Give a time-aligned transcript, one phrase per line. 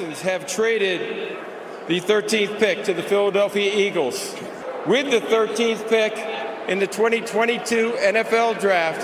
[0.00, 1.36] Texans have traded
[1.86, 4.34] the 13th pick to the Philadelphia Eagles.
[4.86, 6.16] With the 13th pick
[6.70, 9.02] in the 2022 NFL Draft,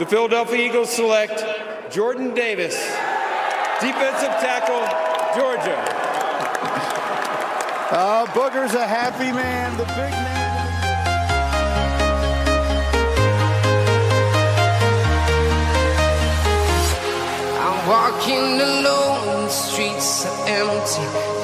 [0.00, 1.44] the Philadelphia Eagles select
[1.92, 2.74] Jordan Davis,
[3.80, 4.82] defensive tackle,
[5.40, 6.00] Georgia.
[7.90, 10.44] Uh, Booger's a happy man, the big man.
[17.60, 19.33] I'm walking alone,
[19.74, 21.43] streets are empty.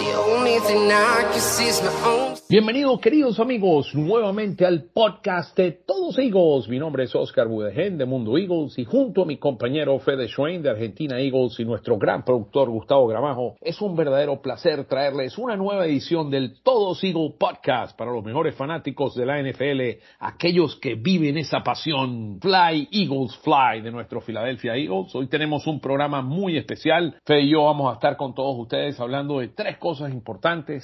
[2.49, 6.69] Bienvenidos queridos amigos nuevamente al podcast de Todos Eagles.
[6.69, 10.61] Mi nombre es Oscar Budegen de Mundo Eagles y junto a mi compañero Fede Schwein
[10.61, 15.55] de Argentina Eagles y nuestro gran productor Gustavo Gramajo, es un verdadero placer traerles una
[15.55, 20.97] nueva edición del Todos Eagles podcast para los mejores fanáticos de la NFL, aquellos que
[20.97, 25.15] viven esa pasión Fly Eagles Fly de nuestro Philadelphia Eagles.
[25.15, 27.15] Hoy tenemos un programa muy especial.
[27.25, 30.40] Fede y yo vamos a estar con todos ustedes hablando de tres cosas importantes.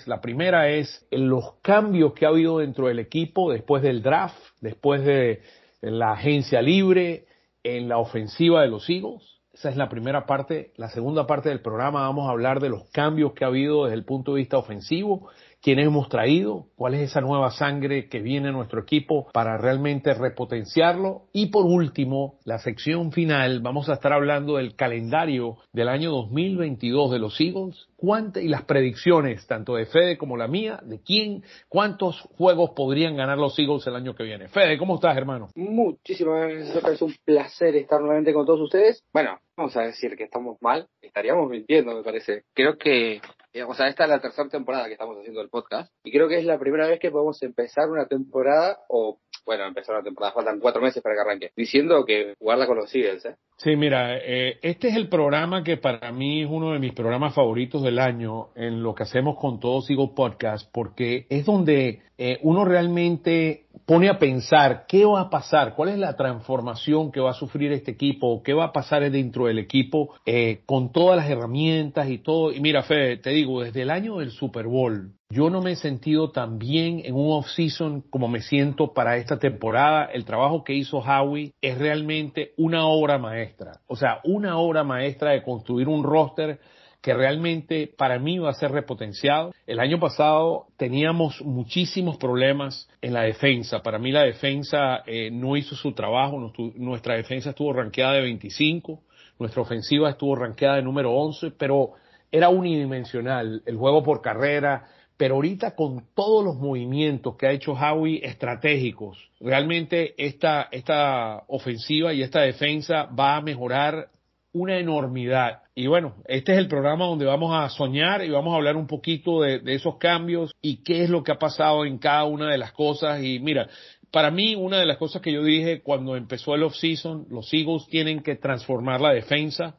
[0.06, 5.04] La primera es los cambios que ha habido dentro del equipo después del draft, después
[5.04, 5.40] de
[5.80, 7.26] la agencia libre,
[7.62, 9.22] en la ofensiva de los Eagles.
[9.52, 10.72] Esa es la primera parte.
[10.77, 13.96] La segunda parte del programa vamos a hablar de los cambios que ha habido desde
[13.96, 15.28] el punto de vista ofensivo,
[15.67, 20.14] quiénes hemos traído, cuál es esa nueva sangre que viene a nuestro equipo para realmente
[20.14, 21.23] repotenciarlo.
[21.33, 27.11] Y por último, la sección final, vamos a estar hablando del calendario del año 2022
[27.11, 31.42] de los Eagles cuántas y las predicciones, tanto de Fede como la mía, de quién,
[31.69, 34.48] cuántos juegos podrían ganar los Eagles el año que viene.
[34.48, 35.48] Fede, ¿cómo estás, hermano?
[35.55, 36.85] Muchísimas gracias.
[36.85, 39.02] Es un placer estar nuevamente con todos ustedes.
[39.13, 40.86] Bueno, vamos a decir que estamos mal.
[41.01, 42.45] Estaríamos mintiendo, me parece.
[42.55, 43.20] Creo que,
[43.62, 45.92] o sea, esta es la tercera temporada que estamos haciendo el podcast.
[46.05, 49.95] Y creo que es la primera vez que podemos empezar una temporada, o bueno, empezar
[49.95, 53.36] una temporada, faltan cuatro meses para que arranque, diciendo que guarda con los Eagles, ¿eh?
[53.57, 57.34] Sí, mira, eh, este es el programa que para mí es uno de mis programas
[57.34, 62.39] favoritos del año en lo que hacemos con Todos Eagles Podcast, porque es donde eh,
[62.42, 67.30] uno realmente pone a pensar qué va a pasar, cuál es la transformación que va
[67.30, 71.30] a sufrir este equipo, qué va a pasar dentro del equipo eh, con todas las
[71.30, 72.52] herramientas y todo.
[72.52, 75.77] Y mira, Fede, te digo, desde el año del Super Bowl, yo no me he
[75.77, 80.05] sentido tan bien en un off-season como me siento para esta temporada.
[80.05, 83.81] El trabajo que hizo Howie es realmente una obra maestra.
[83.89, 86.61] O sea, una obra maestra de construir un roster
[87.03, 89.53] que realmente para mí va a ser repotenciado.
[89.67, 93.83] El año pasado teníamos muchísimos problemas en la defensa.
[93.83, 96.53] Para mí la defensa eh, no hizo su trabajo.
[96.77, 99.03] Nuestra defensa estuvo ranqueada de 25,
[99.39, 101.93] nuestra ofensiva estuvo ranqueada de número 11, pero
[102.31, 103.63] era unidimensional.
[103.67, 109.18] El juego por carrera, pero ahorita con todos los movimientos que ha hecho Howie estratégicos,
[109.40, 114.10] realmente esta, esta ofensiva y esta defensa va a mejorar
[114.52, 115.62] una enormidad.
[115.74, 118.86] Y bueno, este es el programa donde vamos a soñar y vamos a hablar un
[118.86, 122.56] poquito de, esos cambios y qué es lo que ha pasado en cada una de
[122.56, 123.22] las cosas.
[123.22, 123.68] Y mira,
[124.10, 127.86] para mí una de las cosas que yo dije cuando empezó el off-season, los Eagles
[127.88, 129.76] tienen que transformar la defensa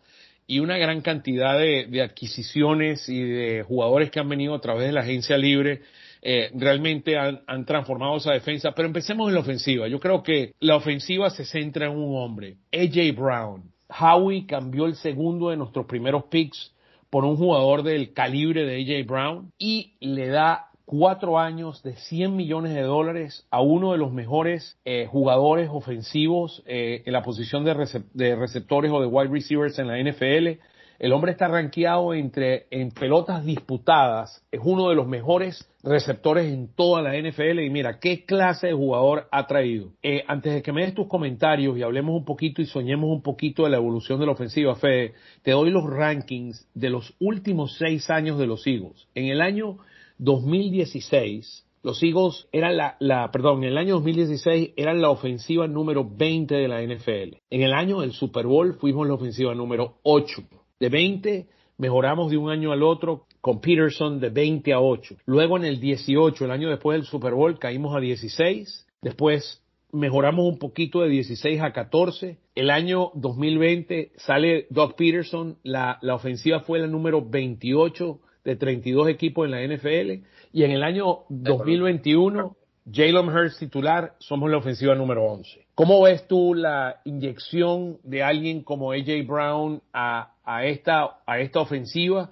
[0.48, 4.94] y una gran cantidad de, adquisiciones y de jugadores que han venido a través de
[4.94, 5.82] la agencia libre
[6.22, 8.72] eh, realmente han, transformado esa defensa.
[8.72, 9.88] Pero empecemos en la ofensiva.
[9.88, 13.72] Yo creo que la ofensiva se centra en un hombre, AJ Brown.
[13.90, 16.74] Howie cambió el segundo de nuestros primeros picks
[17.10, 22.34] por un jugador del calibre de AJ Brown y le da cuatro años de 100
[22.34, 27.66] millones de dólares a uno de los mejores eh, jugadores ofensivos eh, en la posición
[27.66, 30.62] de, recep de, receptores o de wide receivers en la NFL.
[31.00, 36.74] El hombre está rankeado entre en pelotas disputadas, es uno de los mejores receptores en
[36.74, 39.92] toda la NFL y mira qué clase de jugador ha traído.
[40.02, 43.22] Eh, antes de que me des tus comentarios y hablemos un poquito y soñemos un
[43.22, 47.76] poquito de la evolución de la ofensiva, Fede, te doy los rankings de los últimos
[47.78, 49.06] seis años de los Eagles.
[49.16, 49.80] En el año
[50.18, 56.08] 2016, los Eagles eran la, la, perdón, en el año 2016 eran la ofensiva número
[56.10, 57.38] 20 de la NFL.
[57.50, 60.42] En el año del Super Bowl fuimos la ofensiva número 8.
[60.80, 61.48] De 20
[61.78, 65.16] mejoramos de un año al otro con Peterson de 20 a 8.
[65.26, 68.88] Luego en el 18, el año después del Super Bowl, caímos a 16.
[69.02, 72.38] Después mejoramos un poquito de 16 a 14.
[72.56, 79.10] El año 2020 sale Doug Peterson, la, la ofensiva fue la número 28 de 32
[79.10, 80.26] equipos en la NFL.
[80.54, 82.56] Y en el año 2021,
[82.90, 85.68] Jalen Hurts titular, somos la ofensiva número 11.
[85.76, 91.60] ¿Cómo ves tú la inyección de alguien como AJ Brown a, a, esta, a esta
[91.60, 92.30] ofensiva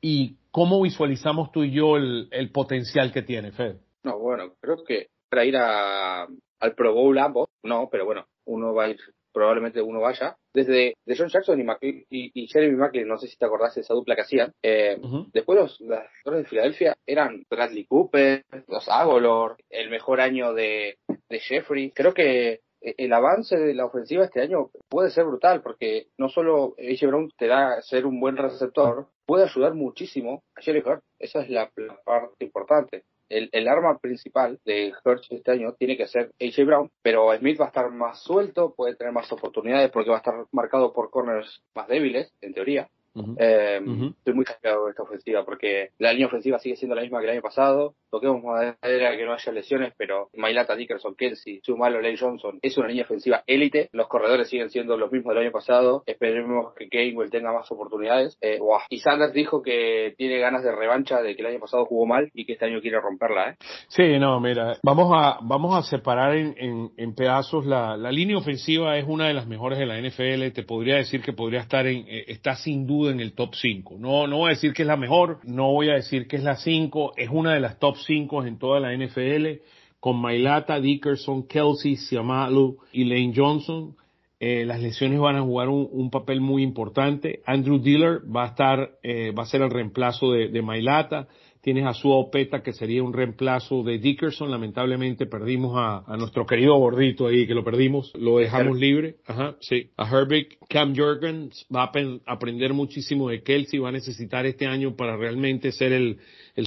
[0.00, 3.76] y cómo visualizamos tú y yo el, el potencial que tiene, Fed?
[4.04, 8.72] No, bueno, creo que para ir a, al Pro Bowl ambos, no, pero bueno, uno
[8.72, 8.98] va a ir
[9.32, 10.36] probablemente uno vaya.
[10.52, 13.94] Desde de John Jackson y, y, Jeremy Macklin, no sé si te acordás de esa
[13.94, 14.52] dupla que hacían.
[14.62, 14.98] Eh,
[15.32, 20.98] después los, los de Filadelfia eran Bradley Cooper, los Agolor, el mejor año de,
[21.28, 21.92] de Jeffrey.
[21.92, 26.74] Creo que el avance de la ofensiva este año puede ser brutal porque no solo
[26.78, 31.02] AJ Brown te da ser un buen receptor, puede ayudar muchísimo a Jerry Hurt.
[31.18, 31.70] Esa es la,
[32.04, 33.04] parte importante.
[33.28, 37.60] El, el, arma principal de Hurts este año tiene que ser AJ Brown, pero Smith
[37.60, 41.10] va a estar más suelto, puede tener más oportunidades porque va a estar marcado por
[41.10, 42.88] corners más débiles, en teoría.
[43.36, 43.80] Eh,
[44.18, 47.24] estoy muy cambiado de esta ofensiva porque la línea ofensiva sigue siendo la misma que
[47.26, 47.94] el año pasado.
[48.10, 52.88] Toquemos madera que no haya lesiones, pero Mailata, Dickerson, Kelsey, Chumalo, Lane Johnson es una
[52.88, 53.88] línea ofensiva élite.
[53.92, 56.02] Los corredores siguen siendo los mismos del año pasado.
[56.06, 58.38] Esperemos que Gainwell tenga más oportunidades.
[58.40, 58.58] Eh,
[58.90, 62.30] y Sanders dijo que tiene ganas de revancha de que el año pasado jugó mal
[62.34, 63.50] y que este año quiere romperla.
[63.50, 63.56] ¿eh?
[63.88, 67.66] Sí, no, mira, vamos a, vamos a separar en, en, pedazos.
[67.66, 70.52] La, la línea ofensiva es una de las mejores de la NFL.
[70.54, 73.96] Te podría decir que podría estar en, eh, está sin duda en el top 5.
[73.98, 76.44] No, no voy a decir que es la mejor, no voy a decir que es
[76.44, 79.60] la 5, es una de las top 5 en toda la NFL,
[80.00, 83.96] con Mailata, Dickerson, Kelsey, Siamalu y Lane Johnson.
[84.40, 87.42] Eh, las lesiones van a jugar un, papel muy importante.
[87.44, 91.26] Andrew Diller va a estar, eh, va a ser el reemplazo de, de Mailata.
[91.68, 94.50] Tienes a Sua Opeta, que sería un reemplazo de Dickerson.
[94.50, 98.10] Lamentablemente perdimos a, nuestro querido gordito ahí, que lo perdimos.
[98.14, 99.16] Lo dejamos libre.
[99.26, 99.90] Ajá, sí.
[99.98, 103.80] A Herbig, Cam Jurgens va a aprender muchísimo de Kelsey.
[103.80, 106.16] Va a necesitar este año para realmente ser el,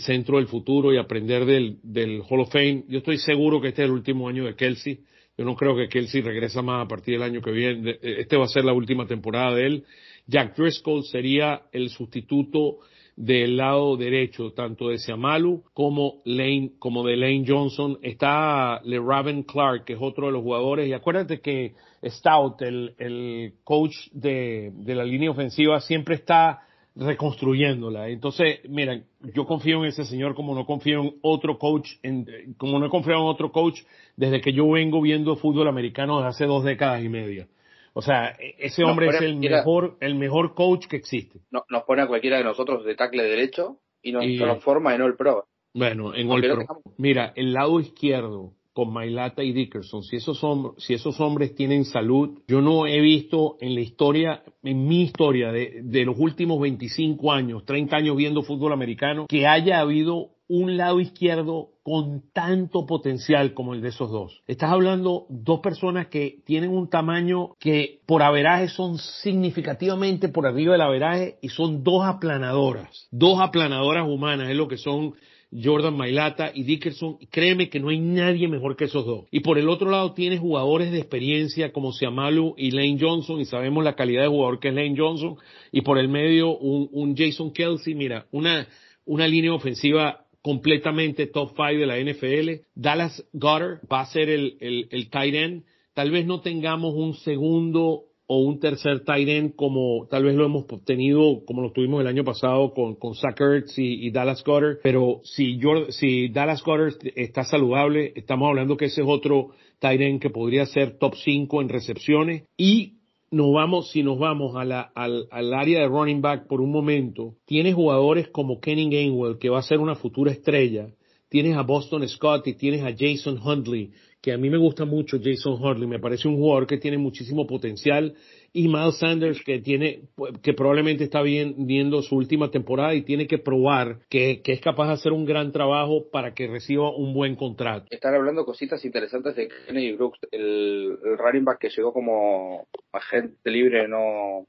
[0.01, 2.83] centro del futuro y aprender del, del Hall of Fame.
[2.87, 4.99] Yo estoy seguro que este es el último año de Kelsey.
[5.35, 7.97] Yo no creo que Kelsey regresa más a partir del año que viene.
[8.03, 9.83] Este va a ser la última temporada de él.
[10.27, 12.77] Jack Driscoll sería el sustituto
[13.15, 17.97] del lado derecho, tanto de Siamalu como Lane, como de Lane Johnson.
[18.01, 20.87] Está LeRaven Clark, que es otro de los jugadores.
[20.87, 21.73] Y acuérdate que
[22.03, 26.61] Stout, el, el coach de, de la línea ofensiva, siempre está
[26.95, 28.09] reconstruyéndola.
[28.09, 29.01] Entonces, mira,
[29.33, 32.25] yo confío en ese señor como no confío en otro coach, en,
[32.57, 33.79] como no he confiado en otro coach
[34.17, 37.47] desde que yo vengo viendo fútbol americano desde hace dos décadas y media.
[37.93, 41.39] O sea, e-, ese hombre es el mejor, el mejor coach que existe.
[41.51, 45.15] No, nos pone a cualquiera de nosotros de tackle derecho y nos transforma en All
[45.15, 45.45] Pro.
[45.73, 46.81] Bueno, en All Pro.
[46.97, 51.83] Mira, el lado izquierdo con Mailata y Dickerson, si esos, hombres, si esos hombres tienen
[51.83, 56.59] salud, yo no he visto en la historia, en mi historia de, de los últimos
[56.61, 62.85] 25 años, 30 años viendo fútbol americano, que haya habido un lado izquierdo con tanto
[62.85, 64.41] potencial como el de esos dos.
[64.47, 70.73] Estás hablando dos personas que tienen un tamaño que por averaje son significativamente por arriba
[70.73, 75.13] del averaje y son dos aplanadoras, dos aplanadoras humanas, es lo que son
[75.53, 77.17] Jordan Mailata y Dickerson.
[77.29, 79.27] Créeme que no hay nadie mejor que esos dos.
[79.31, 83.45] Y por el otro lado tienes jugadores de experiencia como Siamalu y Lane Johnson y
[83.45, 85.37] sabemos la calidad de jugador que es Lane Johnson.
[85.71, 88.67] Y por el medio un, un Jason Kelsey, mira, una,
[89.05, 92.65] una línea ofensiva completamente top five de la NFL.
[92.75, 95.63] Dallas Goddard va a ser el, el, el tight end.
[95.93, 100.45] Tal vez no tengamos un segundo o un tercer tight end como tal vez lo
[100.45, 104.77] hemos obtenido como lo tuvimos el año pasado con, con Zach Ertz y, Dallas Goddard,
[104.81, 110.21] pero si, si Dallas Goddard está saludable, estamos hablando que ese es otro tight end
[110.21, 113.00] que podría ser top 5 en recepciones y
[113.31, 116.69] nos vamos, si nos vamos a la, al, al, área de running back por un
[116.69, 120.89] momento, tienes jugadores como Kenny Gainwell, que va a ser una futura estrella,
[121.29, 125.17] tienes a Boston Scott y tienes a Jason Huntley, que a mí me gusta mucho
[125.23, 128.13] Jason Huntley, me parece un jugador que tiene muchísimo potencial
[128.53, 130.03] y Miles Sanders que tiene,
[130.43, 134.93] que probablemente está viendo su última temporada y tiene que probar que, es capaz de
[134.93, 137.85] hacer un gran trabajo para que reciba un buen contrato.
[137.89, 143.49] Están hablando cositas interesantes de Kennedy Brooks, el, el running back que llegó como agente
[143.49, 144.47] libre, no,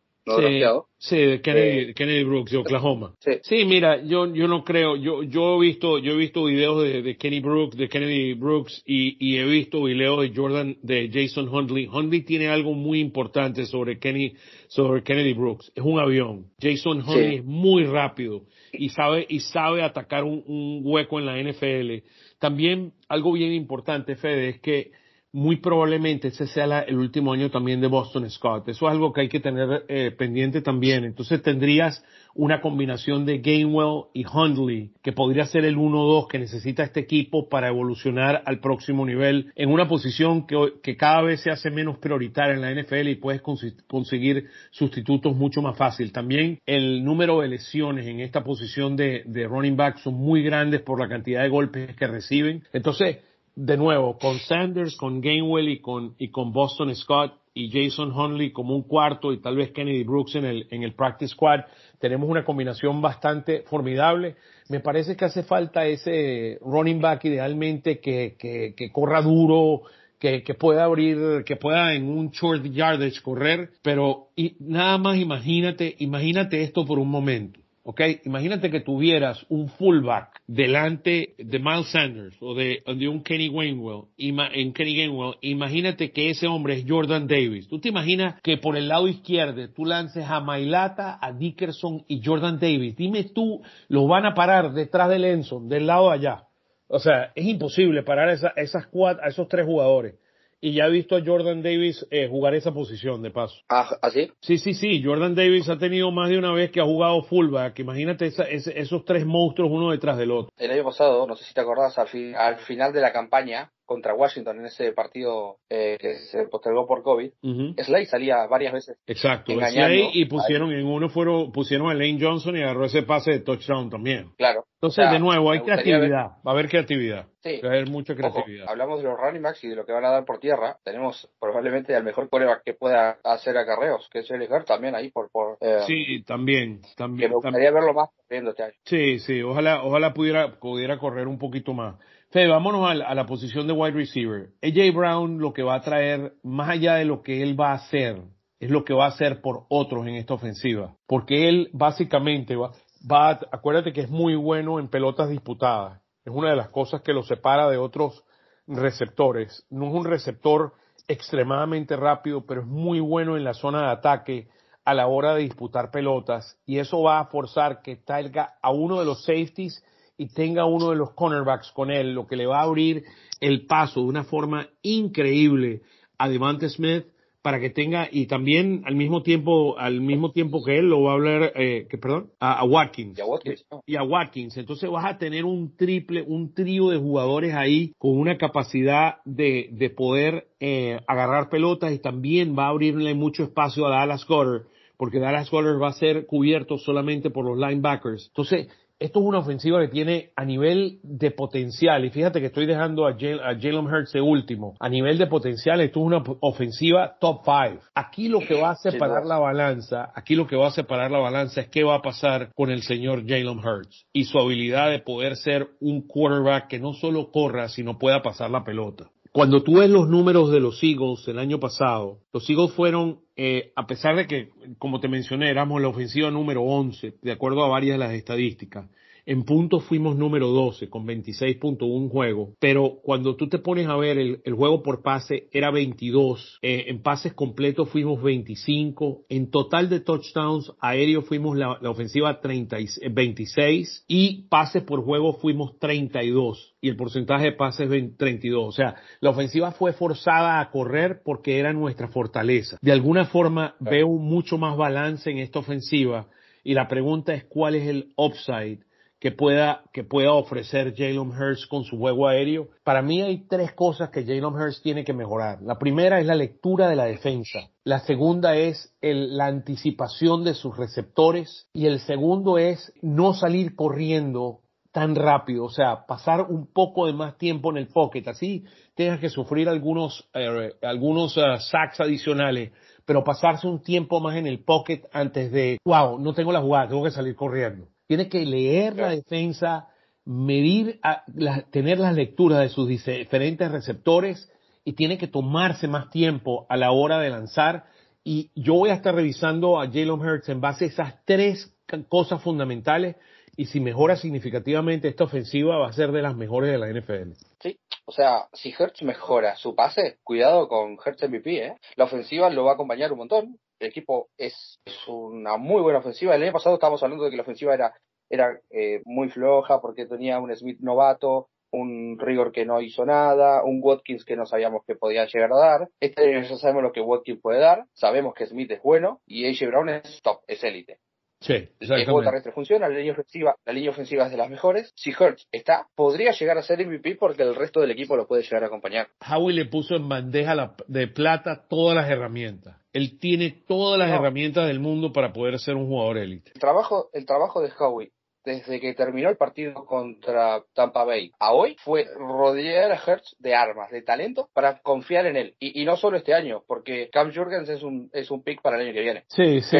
[0.99, 3.14] sí, de Kennedy, Kennedy, Brooks de Oklahoma.
[3.43, 3.64] Sí.
[3.64, 7.17] mira, yo, yo no creo, yo, yo he visto, yo he visto videos de, de
[7.17, 11.88] Kenny Brooks, de Kennedy Brooks y, y, he visto videos de Jordan, de Jason Huntley.
[11.93, 14.35] Huntley tiene algo muy importante sobre Kenny,
[14.69, 15.73] sobre Kennedy Brooks.
[15.75, 16.47] Es un avión.
[16.61, 21.37] Jason Huntley es muy rápido y sabe, y sabe atacar un, un hueco en la
[21.37, 22.07] NFL.
[22.38, 24.93] También algo bien importante, Fede, es que
[25.33, 28.69] muy probablemente ese sea el último año también de Boston Scott.
[28.69, 31.05] Eso es algo que hay que tener eh, pendiente también.
[31.05, 36.83] Entonces tendrías una combinación de Gainwell y Hundley, que podría ser el 1-2 que necesita
[36.83, 41.51] este equipo para evolucionar al próximo nivel en una posición que, que cada vez se
[41.51, 46.12] hace menos prioritaria en la NFL y puedes conseguir sustitutos mucho más fácil.
[46.12, 50.83] También el número de lesiones en esta posición de, de running back son muy grandes
[50.83, 52.65] por la cantidad de golpes que reciben.
[52.73, 53.19] Entonces,
[53.54, 58.50] de nuevo, con Sanders, con Gainwell y con, y con Boston Scott, y Jason Hunley
[58.50, 61.61] como un cuarto y tal vez Kennedy Brooks en el, en el practice squad,
[61.99, 64.37] tenemos una combinación bastante formidable.
[64.68, 69.82] Me parece que hace falta ese running back idealmente que, que, que corra duro,
[70.18, 74.28] que, que, pueda abrir, que pueda en un short yardage correr, pero
[74.61, 77.61] nada más imagínate, imagínate esto por un momento.
[77.85, 78.01] ¿Ok?
[78.25, 84.05] Imagínate que tuvieras un fullback delante de Miles Sanders o de, de un Kenny Gainwell,
[84.17, 87.69] en Kenny Gainwell, imagínate que ese hombre es Jordan Davis.
[87.69, 92.23] ¿Tú te imaginas que por el lado izquierdo tú lances a Mailata, a Dickerson y
[92.25, 92.97] Jordan Davis?
[92.97, 96.45] Dime tú, los van a parar detrás de Lenson, del lado de allá.
[96.89, 100.15] O sea, es imposible parar esa, esas cuatro, a esos tres jugadores
[100.64, 103.57] y ya he visto a Jordan Davis eh, jugar esa posición de paso.
[103.69, 104.31] ¿Ah, ¿así?
[104.40, 105.02] Sí, sí, sí.
[105.04, 107.81] Jordan Davis ha tenido más de una vez que ha jugado fullback.
[107.81, 110.52] Imagínate esa, ese, esos tres monstruos uno detrás del otro.
[110.57, 113.73] El año pasado, no sé si te acordás, al, fin, al final de la campaña
[113.93, 117.85] contra Washington en ese partido eh, que se postergó por COVID, uh -huh.
[117.85, 118.99] Slade salía varias veces.
[119.07, 123.33] Exacto, Slade y pusieron en uno fueron pusieron a Lane Johnson y agarró ese pase
[123.33, 124.31] de touchdown también.
[124.37, 124.65] Claro.
[124.83, 126.13] Entonces, o sea, de nuevo, hay creatividad, ver...
[126.13, 127.27] va a haber creatividad.
[127.41, 127.61] Sí.
[127.63, 128.65] Va a haber mucha creatividad.
[128.65, 130.77] Ojo, hablamos de los running backs y de lo que van a dar por tierra.
[130.83, 135.31] Tenemos probablemente al mejor coreback que pueda hacer acarreos, que es Hurts también ahí por...
[135.31, 136.81] por eh, sí, también.
[136.97, 137.75] también que me gustaría también.
[137.75, 138.75] verlo más corriendo este año.
[138.85, 141.97] Sí, sí, ojalá, ojalá pudiera, pudiera correr un poquito más.
[142.33, 144.49] Fede, vámonos a, la posición de wide receiver.
[144.62, 147.75] AJ Brown lo que va a traer, más allá de lo que él va a
[147.75, 148.23] hacer,
[148.59, 150.97] es lo que va a hacer por otros en esta ofensiva.
[151.07, 152.73] Porque él básicamente va,
[153.05, 156.01] va acuérdate que es muy bueno en pelotas disputadas.
[156.25, 158.25] Es una de las cosas que lo separa de otros
[158.67, 159.67] receptores.
[159.69, 160.73] No es un receptor
[161.09, 164.49] extremadamente rápido, pero es muy bueno en la zona de ataque
[164.87, 166.59] a la hora de disputar pelotas.
[166.65, 169.85] Y eso va a forzar que salga a uno de los safeties
[170.23, 173.02] y tenga uno de los cornerbacks con él, lo que le va a abrir
[173.41, 175.83] el paso de una forma increíble
[176.17, 177.07] a Devante Smith
[177.43, 181.11] para que tenga y también al mismo tiempo al mismo tiempo que él lo va
[181.11, 183.83] a hablar eh, que perdón a, a Watkins, y a Watkins no.
[183.85, 184.57] y a Watkins.
[184.57, 189.71] Entonces vas a tener un triple un trío de jugadores ahí con una capacidad de,
[189.73, 194.67] de poder eh, agarrar pelotas y también va a abrirle mucho espacio a Dallas Goddard
[194.97, 198.29] porque Dallas Goddard va a ser cubierto solamente por los linebackers.
[198.29, 198.69] Entonces
[199.02, 203.06] esto es una ofensiva que tiene a nivel de potencial, y fíjate que estoy dejando
[203.06, 207.82] a Jalen Hurts de último, a nivel de potencial esto es una ofensiva top 5.
[207.94, 211.18] Aquí lo que va a separar la balanza, aquí lo que va a separar la
[211.18, 215.00] balanza es qué va a pasar con el señor Jalen Hurts y su habilidad de
[215.00, 219.11] poder ser un quarterback que no solo corra, sino pueda pasar la pelota.
[219.33, 223.73] Cuando tú ves los números de los Eagles el año pasado, los Eagles fueron, eh,
[223.77, 227.69] a pesar de que, como te mencioné, éramos la ofensiva número 11, de acuerdo a
[227.69, 228.91] varias de las estadísticas,
[229.26, 234.19] en puntos fuimos número 12 con 26.1 juego, pero cuando tú te pones a ver
[234.19, 239.88] el, el juego por pase era 22, eh, en pases completos fuimos 25, en total
[239.88, 242.76] de touchdowns aéreos fuimos la, la ofensiva 30,
[243.11, 248.69] 26 y pases por juego fuimos 32 y el porcentaje de pases 20, 32.
[248.69, 252.76] O sea, la ofensiva fue forzada a correr porque era nuestra fortaleza.
[252.81, 256.29] De alguna forma veo mucho más balance en esta ofensiva
[256.64, 258.81] y la pregunta es cuál es el upside
[259.23, 262.71] que pueda, que pueda ofrecer Jalen Hurts con su juego aéreo.
[262.83, 265.62] Para mí hay tres cosas que Jalen Hurts tiene que mejorar.
[265.62, 267.61] La primera es la lectura de la defensa.
[267.85, 271.69] La segunda es la anticipación de sus receptores.
[271.73, 274.59] Y el segundo es no salir corriendo
[274.91, 278.64] tan rápido, o sea, pasar un poco de más tiempo en el pocket, así
[278.95, 282.73] tengas que sufrir algunos, eh, algunos uh, sacks adicionales,
[283.07, 286.88] pero pasarse un tiempo más en el pocket antes de, wow, no tengo la jugada,
[286.88, 287.87] tengo que salir corriendo.
[288.12, 289.88] Tiene que leer la defensa,
[290.26, 291.00] medir,
[291.35, 294.52] la, tener las lecturas de sus diferentes receptores
[294.85, 297.87] y tiene que tomarse más tiempo a la hora de lanzar.
[298.23, 301.75] Y yo voy a estar revisando a Jalen Hurts en base a esas tres
[302.11, 303.16] cosas fundamentales
[303.57, 307.33] y si mejora significativamente esta ofensiva va a ser de las mejores de la NFL.
[307.61, 311.76] Sí, o sea, si Hertz mejora su pase, cuidado con Hertz MVP, ¿eh?
[311.97, 313.59] La ofensiva lo va a acompañar un montón.
[313.83, 316.37] El equipo es, una muy buena ofensiva.
[316.37, 317.93] El año pasado estábamos hablando de que la ofensiva era,
[318.31, 323.65] era eh, muy floja porque tenía un Smith novato, un Rigor que no hizo nada,
[323.65, 325.89] un Watkins que no sabíamos que podía llegar a dar.
[325.99, 329.47] Este año ya sabemos lo que Watkins puede dar, sabemos que Smith es bueno y
[329.47, 331.01] AJ Brown es top, es élite.
[331.43, 334.93] Sí, el juego terrestre funciona, la línea ofensiva, la línea ofensiva es de las mejores.
[334.95, 338.43] Si Hurts está, podría llegar a ser MVP porque el resto del equipo lo puede
[338.43, 339.09] llegar a acompañar.
[339.29, 342.77] Howie le puso en bandeja la, de plata todas las herramientas.
[342.93, 344.17] Él tiene todas las no.
[344.17, 346.53] herramientas del mundo para poder ser un jugador élite.
[346.55, 348.13] El trabajo, el trabajo de Howie
[348.45, 353.55] desde que terminó el partido contra Tampa Bay a hoy fue rodear a Hertz de
[353.55, 355.55] armas, de talento para confiar en él.
[355.59, 358.77] Y, y no solo este año, porque Cam Jurgens es un, es un pick para
[358.77, 359.25] el año que viene.
[359.29, 359.77] Sí, sí.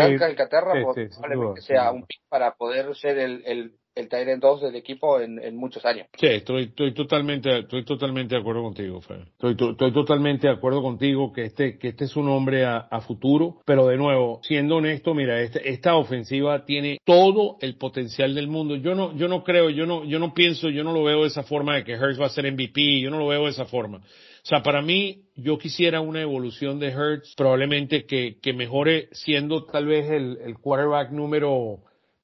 [0.79, 4.63] Sí, pues, sí, probablemente sea un pick para poder ser el, el, el Tyrant 2
[4.63, 6.07] del equipo en, en muchos años.
[6.19, 9.21] Sí, estoy, estoy totalmente, estoy totalmente de acuerdo contigo, Fer.
[9.33, 12.77] Estoy, to- estoy totalmente de acuerdo contigo que este, que este es un hombre a,
[12.79, 18.35] a futuro, pero de nuevo, siendo honesto, mira, este- esta ofensiva tiene todo el potencial
[18.35, 18.77] del mundo.
[18.77, 21.29] Yo no, yo no creo, yo no, yo no pienso, yo no lo veo de
[21.29, 23.67] esa forma de que Hurts va a ser MVP, yo no lo veo de esa
[23.67, 23.99] forma.
[23.99, 29.65] O sea, para mí, yo quisiera una evolución de Hurts, probablemente que, que mejore siendo
[29.67, 31.79] tal vez el, el quarterback número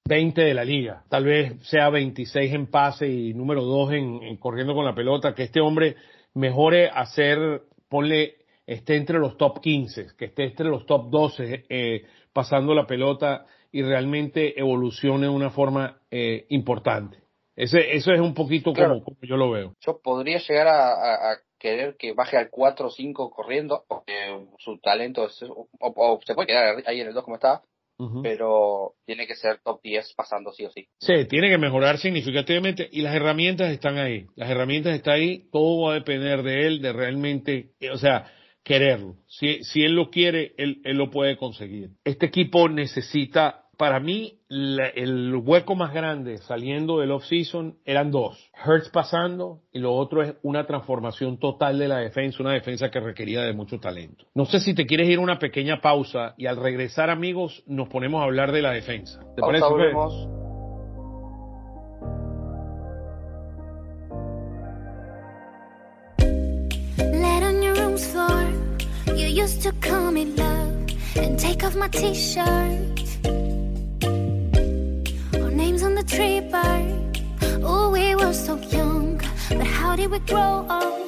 [0.08, 1.04] 20 de la liga.
[1.08, 5.34] Tal vez sea 26 en pase y número 2 en, en corriendo con la pelota.
[5.34, 5.96] Que este hombre
[6.34, 8.36] mejore a ser, ponle,
[8.66, 13.44] esté entre los top 15, que esté entre los top 12 eh, pasando la pelota
[13.70, 17.18] y realmente evolucione de una forma eh, importante.
[17.54, 18.94] Ese, eso es un poquito Claro.
[18.94, 19.74] como, como yo lo veo.
[19.84, 24.12] Yo podría llegar a, a- a querer que baje al 4 o 5 corriendo, porque
[24.58, 27.62] su talento es, o, o se puede quedar ahí en el 2 como está,
[28.22, 30.86] Pero tiene que ser top 10 pasando sí o sí.
[30.98, 34.26] Sí, tiene que mejorar significativamente y las herramientas están ahí.
[34.36, 38.30] Las herramientas están ahí, todo va a depender de él, de realmente, eh, o sea,
[38.62, 39.16] quererlo.
[39.26, 41.90] Si, si él lo quiere, él, él lo puede conseguir.
[42.04, 48.36] Este equipo necesita, para mí, la- el hueco más grande saliendo del off-season eran dos.
[48.66, 52.98] Hurts pasando y lo otro es una transformación total de la defensa, una defensa que
[52.98, 54.26] requería de mucho talento.
[54.34, 57.88] No sé si te quieres ir a una pequeña pausa y al regresar, amigos, nos
[57.88, 59.20] ponemos a hablar de la defensa.
[59.36, 59.64] ¿Te Pausa, parece?
[59.68, 60.28] Volvemos.
[66.98, 68.44] Laid on your room's floor,
[69.14, 73.47] you used to call me love and take off my t-shirt.
[75.68, 77.18] Our names on the tree bark.
[77.62, 80.98] Oh, we were so young, but how did we grow up?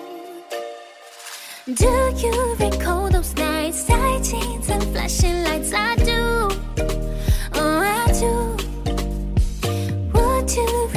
[1.65, 1.89] Do
[2.23, 5.73] you recall those nights, tight jeans and flashing lights?
[5.73, 6.51] I do.
[7.55, 8.35] Oh, I do.
[10.13, 10.89] Would you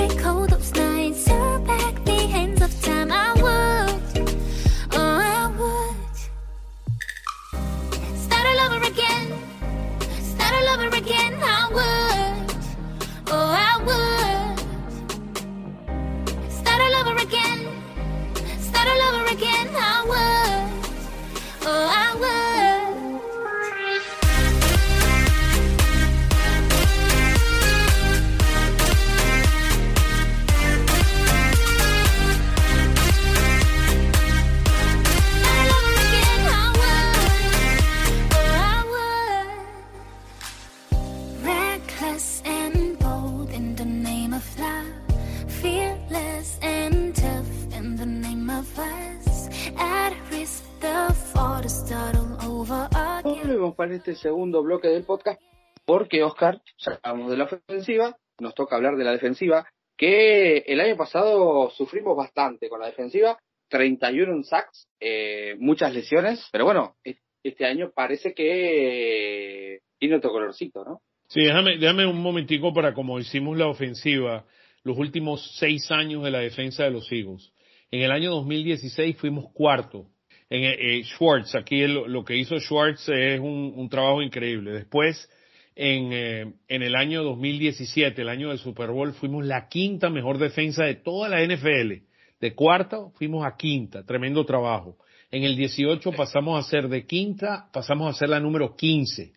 [53.74, 55.42] Volvemos para este segundo bloque del podcast,
[55.86, 60.80] porque Oscar, ya hablamos de la ofensiva, nos toca hablar de la defensiva, que el
[60.80, 63.38] año pasado sufrimos bastante con la defensiva,
[63.70, 66.96] 31 en sacks, eh, muchas lesiones, pero bueno,
[67.44, 71.02] este año parece que tiene otro colorcito, ¿no?
[71.28, 74.46] Sí, déjame, déjame un momentico para como hicimos la ofensiva
[74.84, 77.54] los últimos seis años de la defensa de los Eagles.
[77.90, 80.10] En el año 2016 fuimos cuarto.
[80.50, 84.72] En eh, eh, Schwartz, aquí lo que hizo Schwartz es un, un trabajo increíble.
[84.72, 85.30] Después,
[85.76, 90.38] en, eh, en el año 2017, el año del Super Bowl, fuimos la quinta mejor
[90.38, 92.04] defensa de toda la NFL.
[92.40, 94.98] De cuarta fuimos a quinta, tremendo trabajo.
[95.32, 99.34] En el 18 pasamos a ser de quinta, pasamos a ser la número 15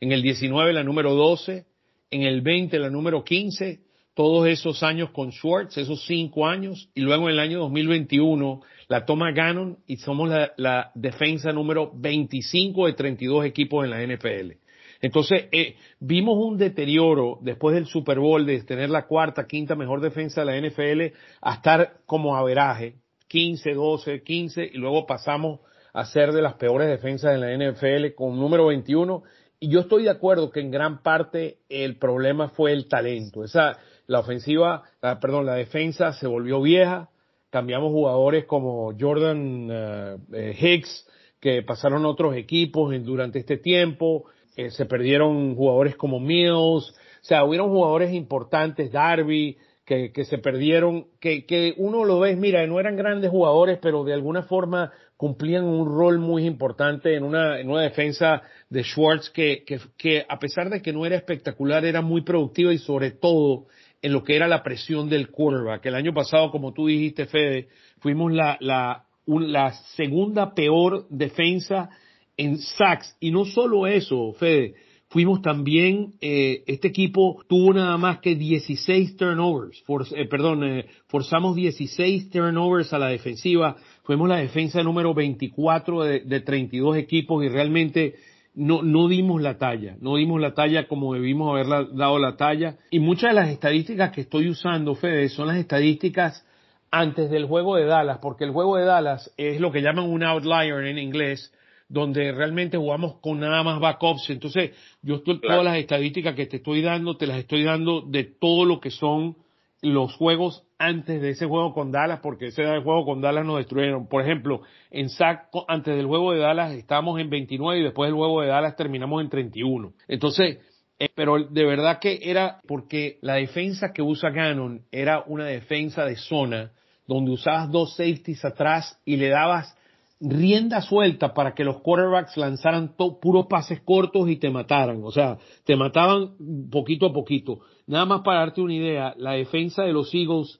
[0.00, 1.66] en el 19 la número 12,
[2.10, 3.80] en el 20 la número 15,
[4.14, 9.04] todos esos años con Schwartz, esos cinco años, y luego en el año 2021 la
[9.06, 14.58] toma Gannon y somos la, defensa número 25 de 32 equipos en la NFL.
[15.00, 20.00] Entonces, eh, vimos un deterioro después del Super Bowl de tener la cuarta, quinta mejor
[20.00, 22.96] defensa de la NFL a estar como averaje,
[23.28, 25.60] 15, 12, 15, y luego pasamos
[25.92, 29.22] a ser de las peores defensas de la NFL con número 21.
[29.60, 33.44] Y yo estoy de acuerdo que en gran parte el problema fue el talento.
[33.44, 33.78] Esa,
[34.10, 34.82] la ofensiva,
[35.20, 37.10] perdón, la defensa se volvió vieja.
[37.48, 41.06] Cambiamos jugadores como Jordan eh, eh, Hicks,
[41.40, 44.24] que pasaron a otros equipos en- durante este tiempo.
[44.56, 46.90] Eh, se perdieron jugadores como Mills.
[46.90, 46.92] O
[47.22, 52.66] sea, hubieron jugadores importantes, Darby, que, que se perdieron, que, que uno lo ve, mira,
[52.66, 57.60] no eran grandes jugadores, pero de alguna forma cumplían un rol muy importante en una,
[57.60, 59.64] en una defensa de Schwartz que,
[59.96, 63.66] que a pesar de que no era espectacular, era muy productiva y sobre todo
[64.02, 65.84] en lo que era la presión del quarterback.
[65.86, 71.90] El año pasado, como tú dijiste, Fede, fuimos la, la, la segunda peor defensa
[72.36, 73.16] en sacks.
[73.20, 74.74] Y no solo eso, Fede,
[75.10, 79.82] fuimos también, eh, este equipo tuvo nada más que 16 turnovers,
[80.16, 86.20] eh, perdón, eh, forzamos 16 turnovers a la defensiva, fuimos la defensa número 24 de,
[86.20, 88.14] de 32 equipos y realmente
[88.60, 92.76] no, no dimos la talla, no dimos la talla como debimos haber dado la talla.
[92.90, 96.46] Y muchas de las estadísticas que estoy usando, Fede, son las estadísticas
[96.90, 100.22] antes del juego de Dallas, porque el juego de Dallas es lo que llaman un
[100.22, 101.54] outlier en inglés,
[101.88, 104.28] donde realmente jugamos con nada más backups.
[104.28, 108.24] Entonces, yo estoy, todas las estadísticas que te estoy dando, te las estoy dando de
[108.24, 109.36] todo lo que son
[109.80, 114.08] los juegos antes de ese juego con Dallas, porque ese juego con Dallas nos destruyeron.
[114.08, 118.16] Por ejemplo, en SAC, antes del juego de Dallas estábamos en 29 y después del
[118.16, 119.92] juego de Dallas terminamos en 31.
[120.08, 120.58] Entonces,
[120.98, 126.06] eh, pero de verdad que era porque la defensa que usa Gannon era una defensa
[126.06, 126.72] de zona
[127.06, 129.76] donde usabas dos safeties atrás y le dabas
[130.18, 135.02] rienda suelta para que los quarterbacks lanzaran puros pases cortos y te mataran.
[135.04, 136.36] O sea, te mataban
[136.70, 137.60] poquito a poquito.
[137.86, 140.58] Nada más para darte una idea, la defensa de los Eagles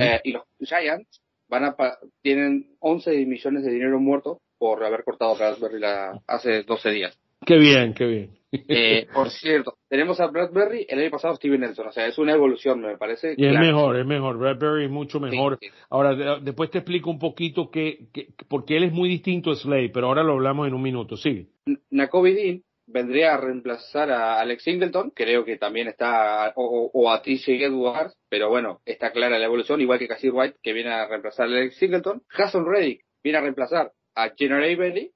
[0.00, 1.76] eh, y los Giants van a
[2.22, 7.18] tienen 11 millones de dinero muerto por haber cortado a Bradbury la, hace 12 días.
[7.44, 8.36] Qué bien, qué bien.
[8.52, 12.32] Eh, por cierto, tenemos a Bradbury, el año pasado Steven Nelson, o sea, es una
[12.32, 13.34] evolución, me parece.
[13.36, 15.58] Y es mejor, es mejor, Bradbury es mucho mejor.
[15.90, 19.90] Ahora, después te explico un poquito que, que, porque él es muy distinto a Slay,
[19.90, 21.48] pero ahora lo hablamos en un minuto, sí.
[21.90, 27.20] Nakobe Dean vendría a reemplazar a Alex Singleton, creo que también está, o, o a
[27.20, 31.08] TJ Edwards, pero bueno, está clara la evolución, igual que Cassie White, que viene a
[31.08, 32.22] reemplazar a Alex Singleton.
[32.28, 35.12] Jason Reddick viene a reemplazar a Jenner Avery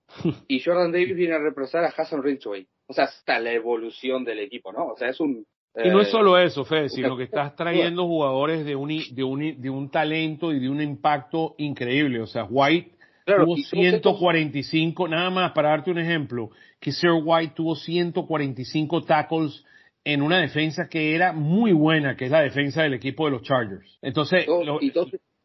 [0.47, 2.67] y Jordan Davis viene a reemplazar a Hassan Ridgway.
[2.87, 4.89] O sea, está la evolución del equipo, ¿no?
[4.89, 5.47] O sea, es un...
[5.83, 9.25] y no es eh, solo eso, Fede, sino que estás trayendo jugadores de un, de
[9.25, 12.21] un, de un talento y de un impacto increíble.
[12.21, 12.93] O sea, White
[13.25, 19.65] tuvo 145, nada más para darte un ejemplo, que Sir White tuvo 145 tackles
[20.03, 23.43] en una defensa que era muy buena, que es la defensa del equipo de los
[23.43, 23.99] Chargers.
[24.03, 24.47] Entonces,
[24.81, 24.93] y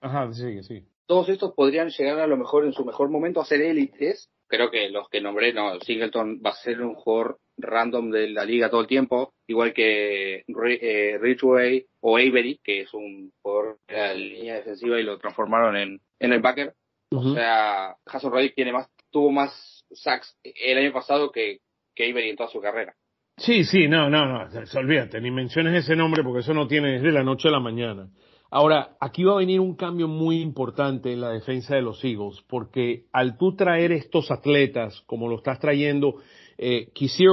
[0.02, 3.46] ajá, sigue, sí todos estos podrían llegar a lo mejor en su mejor momento a
[3.46, 4.30] ser élites.
[4.48, 8.46] Creo que los que nombré, no, Singleton va a ser un jugador random de la
[8.46, 14.14] liga todo el tiempo, igual que eh, o Avery, que es un jugador de la
[14.14, 16.74] línea defensiva y lo transformaron en, en el backer.
[17.12, 21.60] O sea, Jason Reddick tiene más, tuvo más sacks el año pasado que,
[21.96, 22.94] que Avery en toda su carrera.
[23.38, 27.12] Sí, sí, no, no, no, olvídate, ni menciones ese nombre porque eso no tiene desde
[27.12, 28.10] la noche a la mañana.
[28.52, 32.44] Ahora, aquí va a venir un cambio muy importante en la defensa de los Eagles,
[32.48, 36.16] porque al tú traer estos atletas, como lo estás trayendo,
[36.58, 36.90] eh,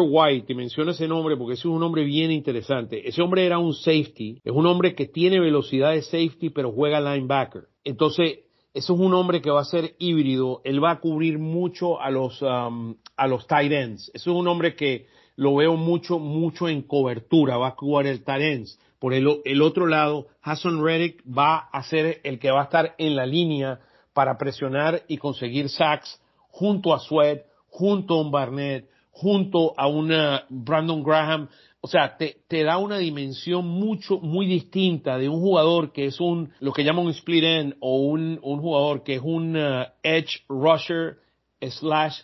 [0.08, 3.08] White, y menciono ese nombre porque ese es un hombre bien interesante.
[3.08, 7.00] Ese hombre era un safety, es un hombre que tiene velocidad de safety, pero juega
[7.00, 7.68] linebacker.
[7.84, 8.40] Entonces,
[8.74, 12.10] eso es un hombre que va a ser híbrido, él va a cubrir mucho a
[12.10, 14.10] los, um, a los tight ends.
[14.14, 18.24] Eso es un hombre que lo veo mucho, mucho en cobertura, va a cubrir el
[18.24, 18.80] tight ends.
[19.02, 23.16] Por el, otro lado, Hassan Reddick va a ser el que va a estar en
[23.16, 23.80] la línea
[24.14, 30.44] para presionar y conseguir sacks junto a Sweat, junto a un Barnett, junto a una
[30.48, 31.48] Brandon Graham.
[31.80, 36.20] O sea, te, te, da una dimensión mucho, muy distinta de un jugador que es
[36.20, 39.84] un, lo que llaman un split end o un, un jugador que es un uh,
[40.04, 41.18] edge rusher
[41.60, 42.20] slash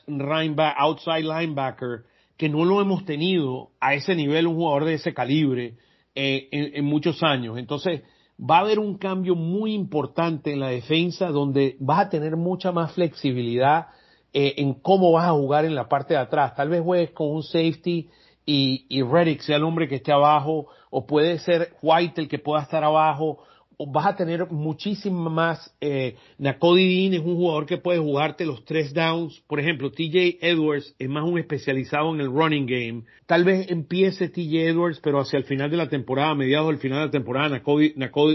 [0.78, 2.04] outside linebacker
[2.36, 5.74] que no lo hemos tenido a ese nivel un jugador de ese calibre
[6.20, 7.58] eh, en, en, muchos años.
[7.58, 8.02] Entonces,
[8.38, 12.72] va a haber un cambio muy importante en la defensa donde vas a tener mucha
[12.72, 13.86] más flexibilidad
[14.32, 16.56] eh, en cómo vas a jugar en la parte de atrás.
[16.56, 18.10] Tal vez juegues con un safety
[18.44, 22.40] y, y Reddick sea el hombre que esté abajo, o puede ser White el que
[22.40, 23.38] pueda estar abajo,
[23.86, 25.74] vas a tener muchísima más.
[25.80, 29.40] Eh, Nakodi Dean es un jugador que puede jugarte los tres downs.
[29.46, 33.02] Por ejemplo, TJ Edwards es más un especializado en el running game.
[33.26, 36.98] Tal vez empiece TJ Edwards, pero hacia el final de la temporada, mediados del final
[36.98, 37.92] de la temporada, Nakodi,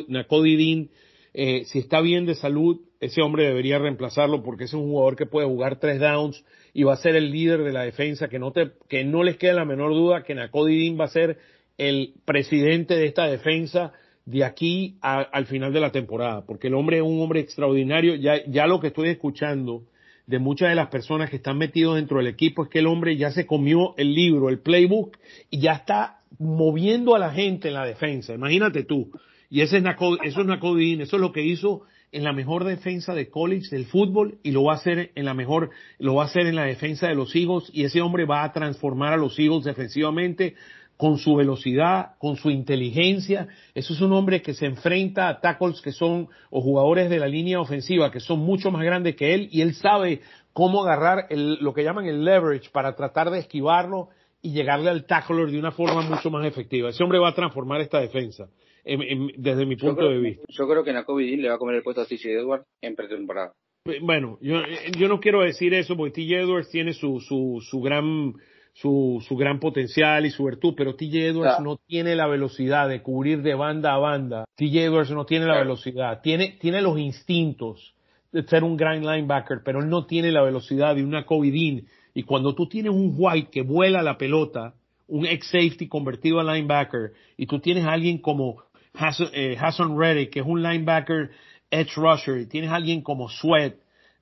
[0.08, 0.90] Nakodi, Dean,
[1.34, 5.26] eh, si está bien de salud, ese hombre debería reemplazarlo porque es un jugador que
[5.26, 8.52] puede jugar tres downs y va a ser el líder de la defensa, que no,
[8.52, 11.38] te, que no les quede la menor duda que Nakodi Dean va a ser
[11.78, 13.94] el presidente de esta defensa
[14.26, 18.16] de aquí a, al final de la temporada, porque el hombre es un hombre extraordinario.
[18.16, 19.84] Ya, ya lo que estoy escuchando
[20.28, 23.18] de muchas de las personas que están metidos dentro del equipo es que el hombre
[23.18, 25.18] ya se comió el libro, el playbook,
[25.50, 28.34] y ya está moviendo a la gente en la defensa.
[28.34, 29.12] Imagínate tú.
[29.50, 29.84] Y ese es
[30.24, 33.86] eso es Nacodín, eso es lo que hizo en la mejor defensa de college del
[33.86, 36.64] fútbol y lo va a hacer en la mejor, lo va a hacer en la
[36.64, 40.56] defensa de los Eagles y ese hombre va a transformar a los Eagles defensivamente
[40.98, 43.48] con su velocidad, con su inteligencia.
[43.74, 47.28] Eso es un hombre que se enfrenta a tackles que son, o jugadores de la
[47.28, 50.22] línea ofensiva que son mucho más grandes que él y él sabe
[50.54, 54.10] cómo agarrar el, lo que llaman el leverage para tratar de esquivarlo
[54.42, 56.90] y llegarle al tackler de una forma mucho más efectiva.
[56.90, 58.50] Ese hombre va a transformar esta defensa,
[58.84, 60.44] en, en, desde mi punto creo, de vista.
[60.50, 62.96] Yo creo que Nakobe Dean le va a comer el puesto a TJ Edwards en
[62.96, 63.54] pretemporada.
[64.02, 64.62] Bueno, yo,
[64.98, 68.34] yo no quiero decir eso porque TJ Edwards tiene su, su, su gran
[68.74, 71.64] su, su gran potencial y su virtud, pero TJ Edwards Claro.
[71.64, 74.46] no tiene la velocidad de cubrir de banda a banda.
[74.56, 75.66] TJ Edwards no tiene la Claro.
[75.70, 77.94] velocidad, tiene, tiene los instintos
[78.32, 81.84] de ser un gran linebacker, pero él no tiene la velocidad de una Kobe Dean.
[82.16, 84.74] Y cuando tú tienes un White que vuela la pelota,
[85.08, 88.64] un ex safety convertido a linebacker, y tú tienes a alguien como
[88.96, 91.30] Hassan, eh, Hassan Reddick, que es un linebacker
[91.70, 93.74] edge rusher, y tienes a alguien como Sweat,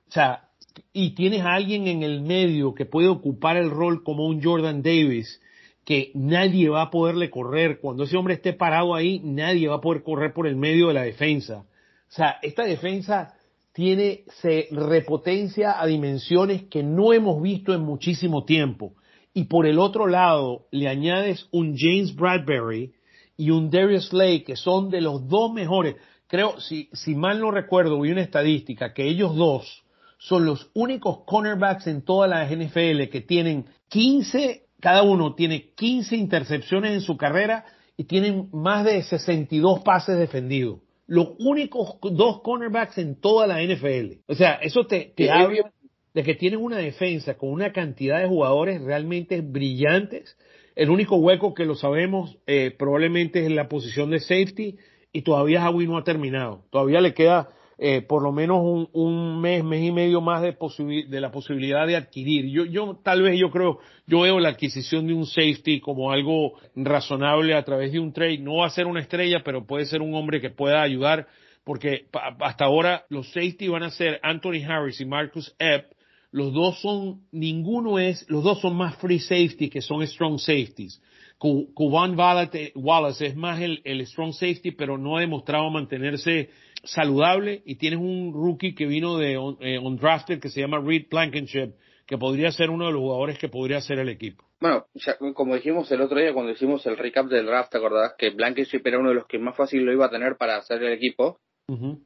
[0.09, 0.49] o sea,
[0.93, 4.81] y tienes a alguien en el medio que puede ocupar el rol como un Jordan
[4.81, 5.41] Davis,
[5.85, 7.79] que nadie va a poderle correr.
[7.79, 10.93] Cuando ese hombre esté parado ahí, nadie va a poder correr por el medio de
[10.93, 11.65] la defensa.
[12.09, 13.33] O sea, esta defensa
[13.73, 18.93] tiene, se repotencia a dimensiones que no hemos visto en muchísimo tiempo.
[19.33, 22.93] Y por el otro lado, le añades un James Bradbury
[23.37, 25.95] y un Darius Slay, que son de los dos mejores.
[26.27, 29.80] Creo, si, si mal no recuerdo, vi una estadística que ellos dos
[30.21, 36.15] son los únicos cornerbacks en toda la NFL que tienen 15, cada uno tiene 15
[36.15, 37.65] intercepciones en su carrera
[37.97, 40.81] y tienen más de 62 pases defendidos.
[41.07, 44.19] Los únicos dos cornerbacks en toda la NFL.
[44.27, 45.71] O sea, eso te, te habla
[46.13, 50.37] de que tienen una defensa con una cantidad de jugadores realmente brillantes.
[50.75, 54.77] El único hueco que lo sabemos eh, probablemente es en la posición de safety
[55.11, 56.65] y todavía Howie no ha terminado.
[56.69, 57.49] Todavía le queda
[57.83, 60.55] eh, por lo menos un, un mes, mes y medio más de,
[61.07, 62.45] de la posibilidad de adquirir.
[62.45, 66.53] Yo, yo tal vez yo creo, yo veo la adquisición de un safety como algo
[66.75, 68.37] razonable a través de un trade.
[68.37, 71.25] No va a ser una estrella, pero puede ser un hombre que pueda ayudar
[71.63, 72.05] porque
[72.39, 75.95] hasta ahora los safety van a ser Anthony Harris y Marcus Epps.
[76.31, 81.01] Los dos son, ninguno es, los dos son más free safety que son strong safeties.
[81.39, 86.51] Cu- Cuban Wallace es más el, el strong safety, pero no ha demostrado mantenerse
[86.83, 87.61] saludable.
[87.65, 91.73] Y tienes un rookie que vino de un eh, undrafted que se llama Reed Blankenship,
[92.05, 94.43] que podría ser uno de los jugadores que podría ser el equipo.
[94.59, 98.13] Bueno, ya, como dijimos el otro día cuando hicimos el recap del draft, ¿te acordás?
[98.17, 100.83] Que Blankenship era uno de los que más fácil lo iba a tener para hacer
[100.83, 101.39] el equipo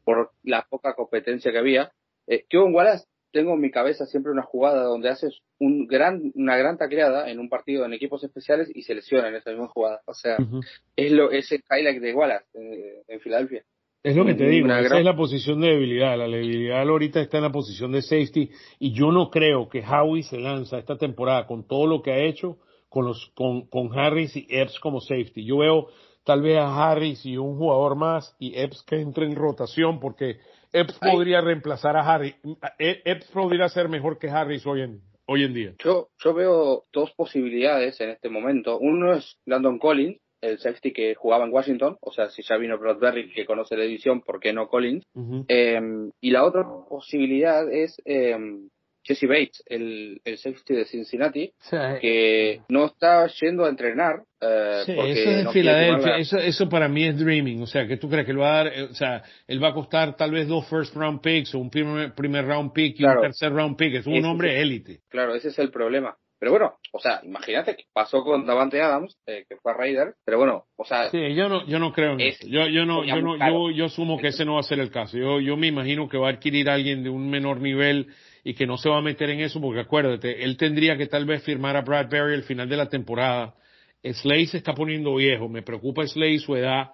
[0.03, 1.91] por la poca competencia que había.
[2.27, 6.55] Eh, Kevin Wallace, tengo en mi cabeza siempre una jugada donde haces un gran, una
[6.55, 10.01] gran tacleada en un partido en equipos especiales y se lesiona en esa misma jugada.
[10.05, 10.37] O sea,
[10.95, 13.65] es lo es el highlight de Wallace eh, en Filadelfia.
[14.05, 16.17] Es lo que te digo, esa gran- es la posición de debilidad.
[16.17, 20.23] La debilidad ahorita está en la posición de safety y yo no creo que Howie
[20.23, 22.57] se lanza esta temporada con todo lo que ha hecho
[22.89, 25.43] con los con, con Harris y Epps como safety.
[25.43, 25.87] Yo veo
[26.23, 30.37] tal vez a Harris y un jugador más y Epps que entre en rotación porque
[30.71, 31.11] Epps Ay.
[31.11, 32.35] podría reemplazar a Harris.
[32.79, 35.73] E- Epps podría ser mejor que Harris hoy en hoy en día.
[35.83, 38.77] Yo, yo veo dos posibilidades en este momento.
[38.77, 41.97] Uno es Landon Collins, el safety que jugaba en Washington.
[42.01, 45.03] O sea, si ya vino Bradbury, que conoce la división, ¿por qué no Collins?
[45.47, 45.79] Eh,
[46.21, 48.37] y la otra posibilidad es eh,
[49.03, 51.51] Jesse Bates, el, el safety de Cincinnati,
[52.01, 54.23] que no está yendo a entrenar.
[54.41, 57.67] eh, Sí, porque eso es de no Filadelfia, eso, eso para mí es dreaming, o
[57.67, 60.15] sea, que tú crees que él va a dar, o sea, él va a costar
[60.15, 63.21] tal vez dos first round picks o un primer, primer round pick y Claro.
[63.21, 65.01] un tercer round pick, es un Ese hombre élite.
[65.09, 66.17] Claro, ese es el problema.
[66.39, 70.15] Pero bueno, o sea, imagínate que pasó con Davante Adams, eh, que fue a Raider,
[70.25, 72.47] pero bueno, o sea, Sí, yo no, yo no creo en Es- eso.
[72.47, 74.91] Yo, yo no, yo no, yo, yo asumo que ese no va a ser el
[74.91, 75.17] caso.
[75.17, 78.07] Yo, yo me imagino que va a adquirir a alguien de un menor nivel
[78.43, 81.25] y que no se va a meter en eso porque acuérdate, él tendría que tal
[81.25, 83.55] vez firmar a Bradbury al final de la temporada.
[84.03, 86.91] Slay se está poniendo viejo, me preocupa Slay su edad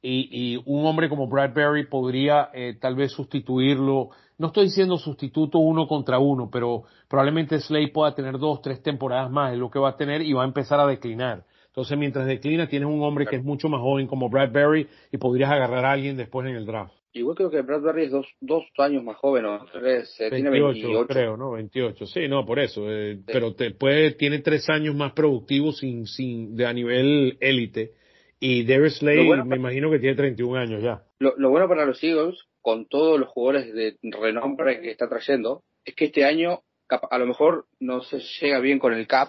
[0.00, 4.10] y, y un hombre como Bradbury podría eh, tal vez sustituirlo.
[4.38, 9.30] No estoy diciendo sustituto uno contra uno, pero probablemente Slay pueda tener dos, tres temporadas
[9.30, 11.44] más, es lo que va a tener y va a empezar a declinar.
[11.68, 15.50] Entonces, mientras declina, tienes un hombre que es mucho más joven como Bradbury y podrías
[15.50, 16.92] agarrar a alguien después en el draft.
[17.12, 20.88] igual creo que Bradbury es dos, dos años más joven, o tres, eh, tiene 28,
[20.88, 21.06] 28.
[21.08, 21.52] creo, ¿no?
[21.52, 22.06] 28.
[22.06, 22.88] Sí, no, por eso.
[22.90, 27.92] eh, Pero te puede, tiene tres años más productivo sin, sin, de a nivel élite.
[28.40, 31.02] Y Darius bueno- me imagino que tiene 31 años ya.
[31.18, 35.62] Lo, lo bueno para los Eagles, con todos los jugadores de renombre que está trayendo,
[35.84, 36.60] es que este año
[37.10, 39.28] a lo mejor no se llega bien con el cap,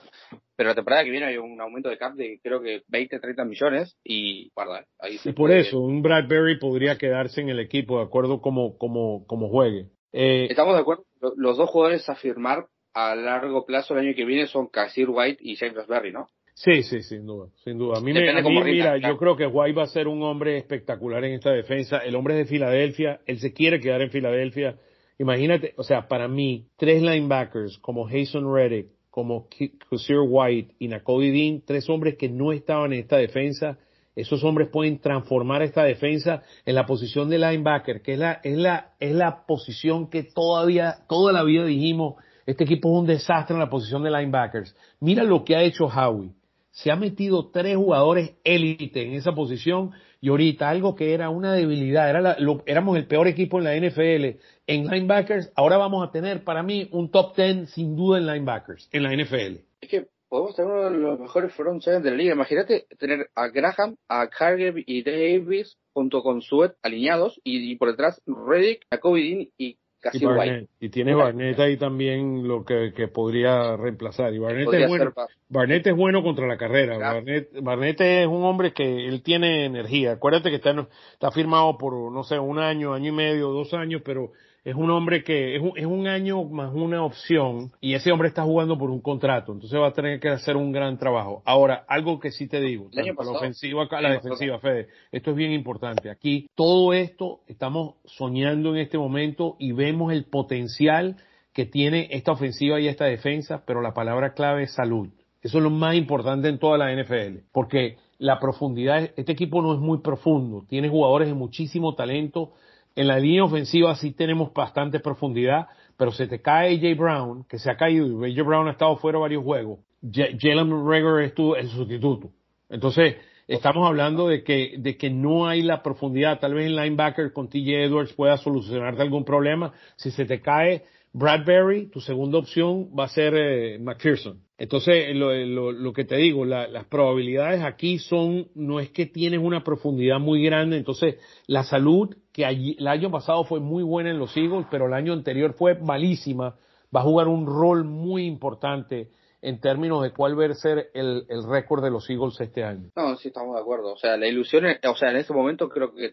[0.56, 3.44] pero la temporada que viene hay un aumento de cap de creo que 20, 30
[3.44, 7.60] millones y guarda, ahí se Y por puede- eso, un Bradbury podría quedarse en el
[7.60, 9.88] equipo de acuerdo como, como, como juegue.
[10.14, 14.16] Eh, Estamos de acuerdo, Lo- los dos jugadores a firmar a largo plazo el año
[14.16, 16.30] que viene son Casir White y James Berry, ¿no?
[16.56, 17.98] Sí, sí, sin duda, sin duda.
[17.98, 19.14] A mí, me, a mí, rinda, mira, claro.
[19.14, 21.98] yo creo que White va a ser un hombre espectacular en esta defensa.
[21.98, 24.78] El hombre es de Filadelfia, él se quiere quedar en Filadelfia.
[25.20, 29.48] Imagínate, o sea, para mí, tres linebackers como Jason Reddick, como
[29.90, 33.78] Kusir White y Nakodi Dean, tres hombres que no estaban en esta defensa,
[34.16, 38.58] esos hombres pueden transformar esta defensa en la posición de linebacker, que es la, es
[38.58, 42.16] la, es la posición que todavía, toda la vida dijimos,
[42.46, 44.74] este equipo es un desastre en la posición de linebackers.
[45.02, 46.32] Mira lo que ha hecho Howie.
[46.76, 51.54] Se ha metido tres jugadores élite en esa posición y ahorita algo que era una
[51.54, 56.06] debilidad, era la- lo- éramos el peor equipo en la NFL en linebackers, ahora vamos
[56.06, 59.62] a tener para mí un top 10 sin duda en linebackers en la NFL.
[59.80, 62.34] Es que podemos tener uno de los mejores front seven de la liga.
[62.34, 68.22] Imagínate tener a Graham, a Hargrave y Davis junto con Sweat alineados y, por detrás
[68.26, 69.78] Reddick, a Dean y
[70.14, 70.26] Y.
[70.26, 70.70] Barnett.
[70.80, 74.34] y tiene Barnett ahí también lo que, que podría reemplazar.
[74.34, 76.98] Y Barnett Podría es, bueno, ser Barnett es bueno contra la carrera.
[76.98, 77.16] Claro.
[77.16, 80.14] Barnett, Barnett es un hombre que él tiene energía.
[80.14, 80.76] Acuérdate que está,
[81.14, 84.32] está firmado por, no sé, un año, año y medio, dos años, pero
[84.66, 88.28] es un hombre que es un, es un año más una opción y ese hombre
[88.28, 89.54] está jugando por un contrato.
[89.54, 91.44] Entonces va a tener que hacer un gran trabajo.
[91.46, 95.52] Ahora, algo que sí te digo, tanto la ofensiva, la defensiva, Fede, esto es bien
[95.52, 96.10] importante.
[96.10, 101.18] Aquí todo esto estamos soñando en este momento y vemos el potencial
[101.54, 105.10] que tiene esta ofensiva y esta defensa, pero la palabra clave es salud.
[105.44, 109.76] Eso es lo más importante en toda la NFL, porque la profundidad, este equipo no
[109.76, 112.54] es muy profundo, tiene jugadores de muchísimo talento.
[112.96, 117.60] En la línea ofensiva sí tenemos bastante profundidad, pero se te cae AJ Brown, que
[117.60, 119.80] se ha caído, AJ Brown ha estado fuera varios juegos.
[120.02, 122.30] Ja- Jalen Rager es tu, el sustituto.
[122.70, 123.16] Entonces,
[123.48, 126.40] estamos hablando de que, de que no hay la profundidad.
[126.40, 129.74] Tal vez el linebacker con TJ Edwards pueda solucionarte algún problema.
[129.98, 130.84] Si se te cae
[131.18, 134.42] Bradbury, tu segunda opción va a ser eh, McPherson.
[134.58, 139.06] Entonces, lo, lo- lo que te digo, la- las probabilidades aquí son, no es que
[139.06, 141.16] tienes una profundidad muy grande, entonces
[141.48, 144.94] la salud, que allí- el año pasado fue muy buena en los Eagles, pero el
[144.94, 146.56] año anterior fue malísima,
[146.94, 149.08] va a jugar un rol muy importante
[149.42, 152.90] en términos de cuál va a ser el, récord de los Eagles este año.
[152.94, 153.94] No, sí, estamos de acuerdo.
[153.94, 156.12] O sea, la ilusión, o sea, en este momento creo que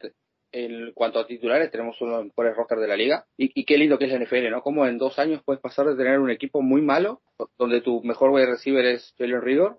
[0.52, 3.24] en cuanto a titulares tenemos uno de los mejores rosters de la liga.
[3.36, 4.62] Y, y qué lindo que es la NFL, ¿no?
[4.62, 7.20] Como en dos años puedes pasar de tener un equipo muy malo,
[7.58, 9.78] donde tu mejor wide receiver es Jalen Rigor,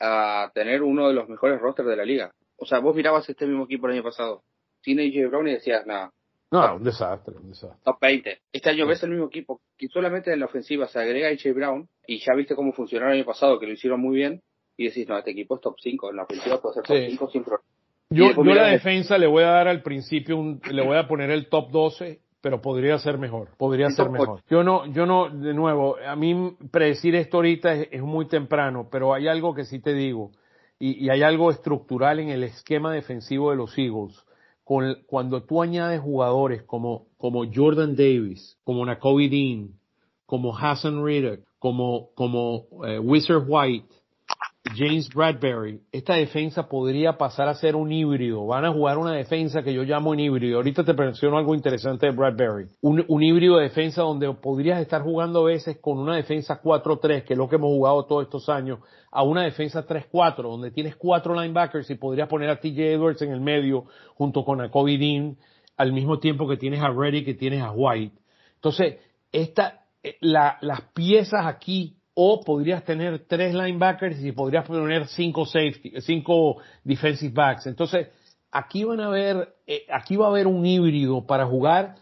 [0.00, 2.32] a tener uno de los mejores rosters de la liga.
[2.56, 4.42] O sea, vos mirabas este mismo equipo el año pasado,
[4.80, 6.12] sin AJ Brown y decías, nada,
[6.50, 7.80] No, un desastre, un desastre.
[7.84, 8.38] top 20.
[8.52, 11.88] Este año ves el mismo equipo, que solamente en la ofensiva se agrega AJ Brown,
[12.06, 14.42] y ya viste cómo funcionó el año pasado, que lo hicieron muy bien,
[14.76, 17.06] y decís, no, este equipo es top 5, en la ofensiva puede ser top Sí.
[17.10, 17.64] 5 sin problema.
[18.12, 21.06] Yo, después yo la defensa le voy a dar al principio, un, le voy a
[21.06, 24.42] poner el top 12, pero podría ser mejor, podría ser mejor.
[24.48, 28.88] Yo no, yo no, de nuevo, a mí predecir esto ahorita es, es muy temprano,
[28.90, 30.32] pero hay algo que sí te digo,
[30.78, 34.20] y, y hay algo estructural en el esquema defensivo de los Eagles.
[34.64, 39.70] Con, cuando tú añades jugadores como, como Jordan Davis, como Nakobe Dean,
[40.26, 43.86] como Hassan Riddick, como, como eh, Wizard White,
[44.74, 48.46] James Bradbury, esta defensa podría pasar a ser un híbrido.
[48.46, 50.56] Van a jugar una defensa que yo llamo un híbrido.
[50.56, 52.68] Ahorita te menciono algo interesante de Bradbury.
[52.80, 57.34] Un, híbrido de defensa donde podrías estar jugando a veces con una defensa 4-3, que
[57.34, 58.78] es lo que hemos jugado todos estos años,
[59.10, 63.32] a una defensa 3-4, donde tienes cuatro linebackers y podrías poner a TJ Edwards en
[63.32, 65.36] el medio junto con a Kobe Dean,
[65.76, 68.16] al mismo tiempo que tienes a Reddick y tienes a White.
[68.54, 68.96] Entonces,
[69.32, 75.46] esta, eh, la- las piezas aquí, o podrías tener tres linebackers y podrías poner cinco
[75.46, 77.66] safety, cinco defensive backs.
[77.66, 78.08] Entonces,
[78.50, 81.96] aquí van a ver, eh, aquí va a haber un híbrido para jugar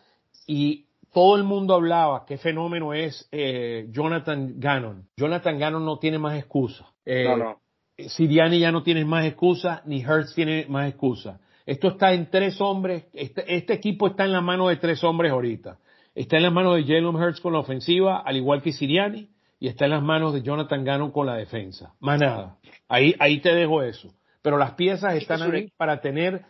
[0.46, 5.08] y todo el mundo hablaba qué fenómeno es eh, Jonathan Gannon.
[5.16, 6.86] Jonathan Gannon no tiene más excusa.
[7.04, 7.60] Eh, No, no.
[8.08, 11.38] Siriani ya no tiene más excusa, ni Hertz tiene más excusa.
[11.66, 15.30] Esto está en tres hombres, este, este equipo está en la mano de tres hombres
[15.30, 15.78] ahorita.
[16.14, 19.28] Está en las manos de Jalen Hurts con la ofensiva, al igual que Siriani,
[19.60, 21.92] y está en las manos de Jonathan Gannon con la defensa.
[22.00, 22.56] Más nada.
[22.88, 24.08] Ahí, ahí te dejo eso.
[24.42, 26.42] Pero las piezas están ahí para tener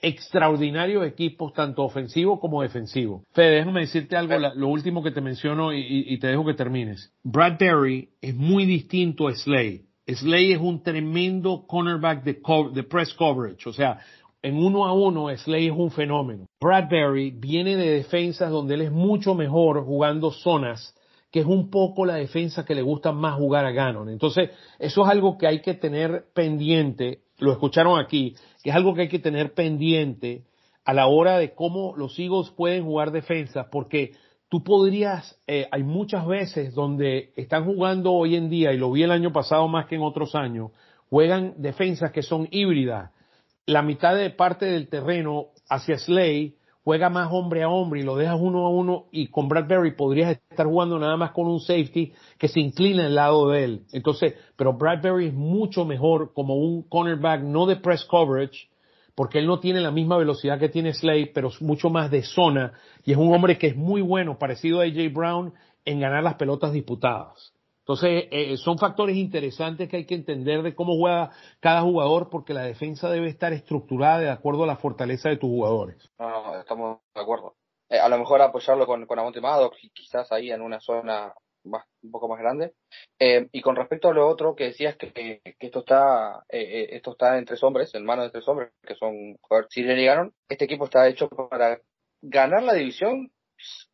[0.00, 3.22] extraordinarios equipos, tanto ofensivos como defensivos.
[3.32, 6.44] Fede, déjame decirte algo, la- lo último que te menciono y, y- y te dejo
[6.44, 7.12] que termines.
[7.24, 9.82] Bradbury es muy distinto a Slay.
[10.06, 13.98] Slay es un tremendo cornerback de, co- de press coverage, o sea,
[14.40, 16.46] en uno a uno Slay es un fenómeno.
[16.60, 20.94] Bradbury viene de defensas donde él es mucho mejor jugando zonas
[21.30, 24.08] que es un poco la defensa que le gusta más jugar a Gannon.
[24.08, 28.94] Entonces, eso es algo que hay que tener pendiente, lo escucharon aquí, que es algo
[28.94, 30.44] que hay que tener pendiente
[30.84, 34.12] a la hora de cómo los Eagles pueden jugar defensa, porque
[34.48, 39.02] tú podrías, eh, hay muchas veces donde están jugando hoy en día, y lo vi
[39.02, 40.70] el año pasado más que en otros años,
[41.10, 43.10] juegan defensas que son híbridas.
[43.66, 46.57] La mitad de parte del terreno hacia Slay
[46.88, 50.30] juega más hombre a hombre y lo dejas uno a uno y con Bradbury podrías
[50.50, 53.82] estar jugando nada más con un safety que se inclina al lado de él.
[53.92, 58.70] Entonces, pero Bradbury es mucho mejor como un cornerback, no de press coverage,
[59.14, 62.22] porque él no tiene la misma velocidad que tiene Slade, pero es mucho más de
[62.22, 62.72] zona
[63.04, 65.52] y es un hombre que es muy bueno, parecido a AJ Brown,
[65.84, 67.52] en ganar las pelotas disputadas.
[67.88, 72.52] Entonces, eh, son factores interesantes que hay que entender de cómo juega cada jugador, porque
[72.52, 76.12] la defensa debe estar estructurada de acuerdo a la fortaleza de tus jugadores.
[76.18, 77.54] No, no, estamos de acuerdo.
[77.88, 81.32] Eh, a lo mejor apoyarlo con, con Amonte Maddox quizás ahí en una zona
[81.64, 82.74] más, un poco más grande.
[83.18, 86.88] Eh, y con respecto a lo otro que decías que, que, esto está eh, eh,
[86.92, 89.38] esto está en tres hombres, en manos de tres hombres, que son
[89.70, 91.80] Sirianni y Gannon, este equipo está hecho para
[92.22, 93.30] ganar la división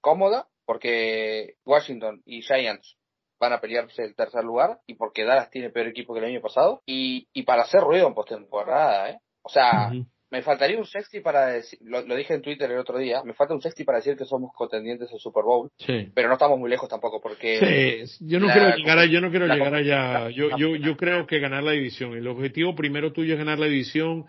[0.01, 2.97] cómoda, porque Washington y Giants
[3.45, 6.41] van a pelearse el tercer lugar y porque Dallas tiene peor equipo que el año
[6.41, 9.19] pasado y, y para hacer ruido en postemporada, ¿eh?
[9.43, 9.91] O sea,
[10.31, 13.35] me faltaría un sexty para decir, lo, lo dije en Twitter el otro día, me
[13.35, 16.09] falta un sexty para decir que somos contendientes al Super Bowl, Sí.
[16.15, 19.21] pero no estamos muy lejos tampoco porque Sí, yo no la- quiero llegar a, yo
[19.21, 20.31] no quiero llegar allá.
[20.31, 22.17] Yo, yo, yo creo que ganar la división.
[22.17, 24.25] El objetivo primero tuyo es ganar la división.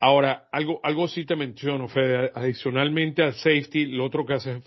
[0.00, 2.30] Ahora, algo, algo sí te menciono, Fede.
[2.34, 4.60] Adicionalmente al safety, lo otro que hace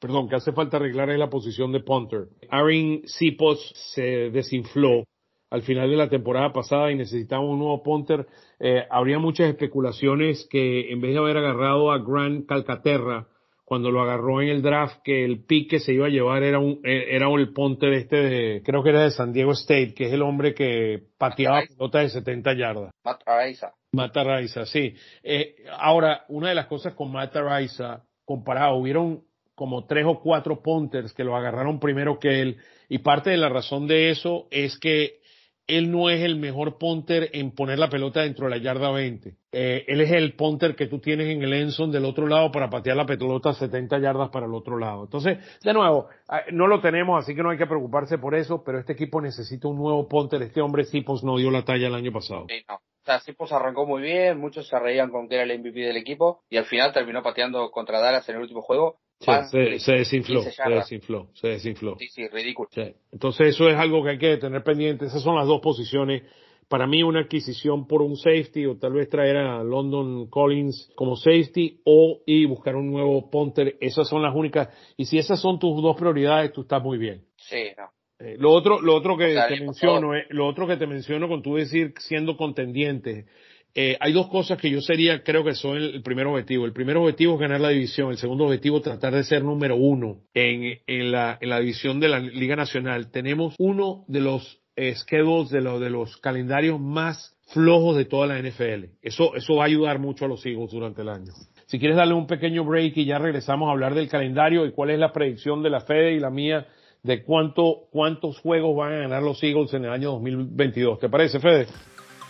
[0.00, 2.28] perdón, que hace falta arreglar es la posición de punter.
[2.50, 5.04] Aaron Sipos se desinfló
[5.50, 8.26] al final de la temporada pasada y necesitaba un nuevo punter.
[8.58, 13.26] Eh, habría muchas especulaciones que en vez de haber agarrado a Grant Calcaterra,
[13.64, 16.58] cuando lo agarró en el draft, que el pick que se iba a llevar era
[16.58, 20.06] un, eh, era el punter este de, creo que era de San Diego State, que
[20.06, 22.90] es el hombre que pateaba pelotas de 70 yardas.
[23.04, 23.72] Matt Araiza.
[23.92, 24.94] Mata Raiza, sí.
[25.22, 29.24] Eh, ahora, una de las cosas con Mata Raiza, comparado, hubieron
[29.60, 32.56] como tres o cuatro punters que lo agarraron primero que él,
[32.88, 35.20] y parte de la razón de eso es que
[35.66, 39.36] él no es el mejor punter en poner la pelota dentro de la yarda 20.
[39.52, 42.70] Eh, él es el punter que tú tienes en el Enson del otro lado para
[42.70, 45.04] patear la pelota 70 yardas para el otro lado.
[45.04, 48.64] Entonces, de nuevo, ah, no lo tenemos, así que no hay que preocuparse por eso,
[48.64, 50.40] pero este equipo necesita un nuevo punter.
[50.40, 52.46] Este hombre sí pues no dio la talla el año pasado.
[52.48, 52.76] Sí, no.
[52.76, 55.98] O sea, Sipos arrancó muy bien, muchos se reían con que era el MVP del
[55.98, 58.98] equipo y al final terminó pateando contra Dallas en el último juego.
[59.20, 61.96] Sí, se, de se desinfló, 15 se desinfló, se desinfló.
[61.98, 62.70] Sí, sí, ridículo.
[62.72, 62.94] Sí.
[63.12, 65.04] Entonces eso es algo que hay que tener pendiente.
[65.04, 66.22] Esas son las dos posiciones.
[66.68, 71.16] Para mí una adquisición por un safety o tal vez traer a London Collins como
[71.16, 73.76] safety o y buscar un nuevo punter.
[73.80, 74.68] Esas son las únicas.
[74.96, 77.24] Y si esas son tus dos prioridades, tú estás muy bien.
[77.36, 77.90] Sí, no.
[78.20, 80.86] Eh, lo otro, lo otro que O sea, te menciono, eh, lo otro que te
[80.86, 83.26] menciono con tú decir siendo contendiente,
[83.74, 86.64] eh, hay dos cosas que yo sería, creo que son el, primer objetivo.
[86.66, 88.10] El primer objetivo es ganar la división.
[88.10, 92.08] El segundo objetivo, tratar de ser número uno en, en, la, en la división de
[92.08, 93.10] la Liga Nacional.
[93.10, 98.26] Tenemos uno de los eh, schedules, de, lo, de los calendarios más flojos de toda
[98.26, 98.86] la NFL.
[99.02, 101.32] Eso, eso va a ayudar mucho a los Eagles durante el año.
[101.66, 104.90] Si quieres darle un pequeño break y ya regresamos a hablar del calendario y cuál
[104.90, 106.66] es la predicción de la Fede y la mía
[107.02, 110.98] de cuánto, cuántos juegos van a ganar los Eagles en el año 2022.
[110.98, 111.66] ¿Te parece, Fede?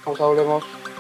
[0.04, 0.99] Vamos a volvemos.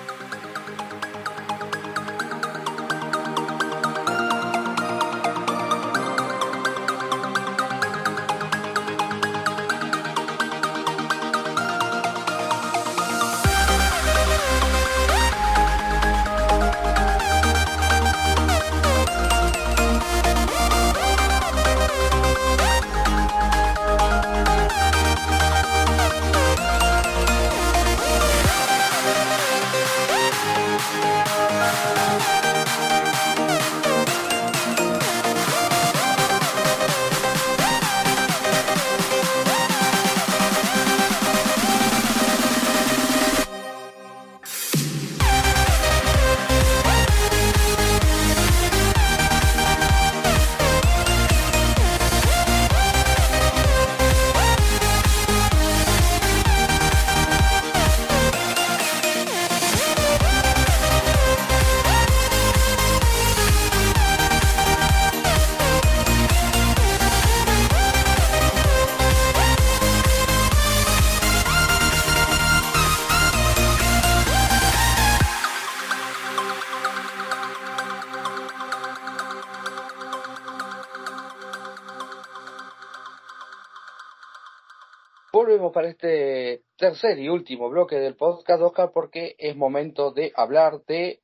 [87.00, 91.20] Tercer y último bloque del podcast, Oscar, porque es momento de hablar de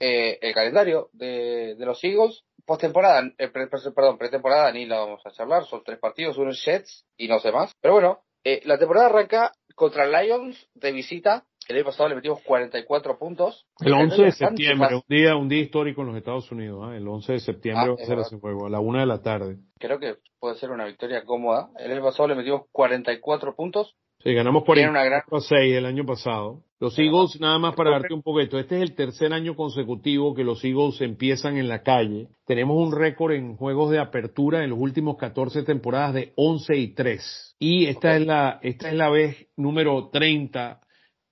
[0.00, 2.44] eh, el calendario de, de los Eagles.
[2.64, 6.64] Postemporada, eh, pre- perdón, pretemporada ni la vamos a charlar, son tres partidos, uno es
[6.64, 7.72] Jets y no sé más.
[7.80, 11.44] Pero bueno, eh, la temporada arranca contra Lions de visita.
[11.68, 13.66] El año pasado le metimos 44 puntos.
[13.80, 16.80] El 11 de septiembre, un día, un día histórico en los Estados Unidos.
[16.84, 16.96] ¿ah?
[16.96, 19.22] El 11 de septiembre Ah, va a ser ese juego, a la una de la
[19.22, 19.58] tarde.
[19.78, 21.70] Creo que puede ser una victoria cómoda.
[21.78, 23.94] El año pasado le metimos 44 puntos.
[24.24, 26.62] Sí, ganamos Tiene 44 una gran a 6 el año pasado.
[26.78, 30.44] Los Eagles, nada más para darte un poquito, este es el tercer año consecutivo que
[30.44, 32.28] los Eagles empiezan en la calle.
[32.46, 36.94] Tenemos un récord en juegos de apertura en los últimos 14 temporadas de 11 y
[36.94, 37.56] 3.
[37.58, 40.80] Y esta es la, esta es la vez número 30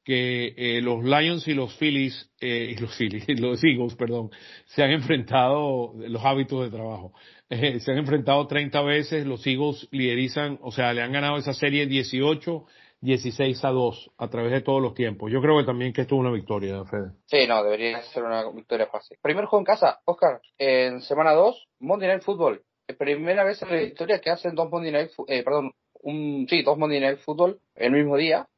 [0.05, 4.31] que eh, los Lions y los Phillies, eh, y los Phillies, los Eagles, perdón,
[4.67, 7.13] se han enfrentado, los hábitos de trabajo,
[7.51, 11.55] eh, se han enfrentado 30 veces, los Eagles liderizan, o sea, le han ganado esa
[11.55, 12.65] serie 18,
[13.03, 15.31] 16 a 2 a través de todos los tiempos.
[15.33, 17.13] Yo creo que también que esto es una victoria, Fede.
[17.27, 19.17] Sí, no, debería ser una victoria fácil.
[19.23, 22.63] Primer juego en casa, Oscar, en semana 2, Monday Night Football.
[22.99, 25.73] Primera vez en la historia que hacen dos Monday Night, eh, perdón,
[26.03, 28.49] un, sí, dos Monday Night Football el mismo día,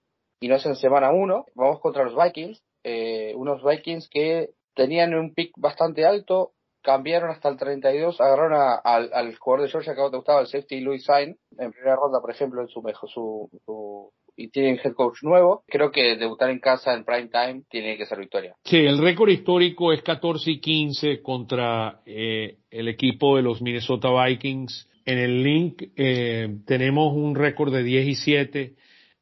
[0.40, 1.44] y no es en semana 1.
[1.54, 7.48] Vamos contra los Vikings, eh, unos Vikings que tenían un pick bastante alto, cambiaron hasta
[7.48, 11.36] el 32, agarraron a- al, jugador de Georgia que te gustaba, el safety Louis Sain,
[11.58, 15.64] en primera ronda, por ejemplo, en su mejor, su, su y tienen head coach nuevo.
[15.66, 18.54] Creo que debutar en casa en prime time tiene que ser victoria.
[18.64, 24.08] Sí, el récord histórico es 14 y 15 contra eh, el equipo de los Minnesota
[24.24, 24.88] Vikings.
[25.04, 28.74] En el link eh, tenemos un récord de 10 y 7.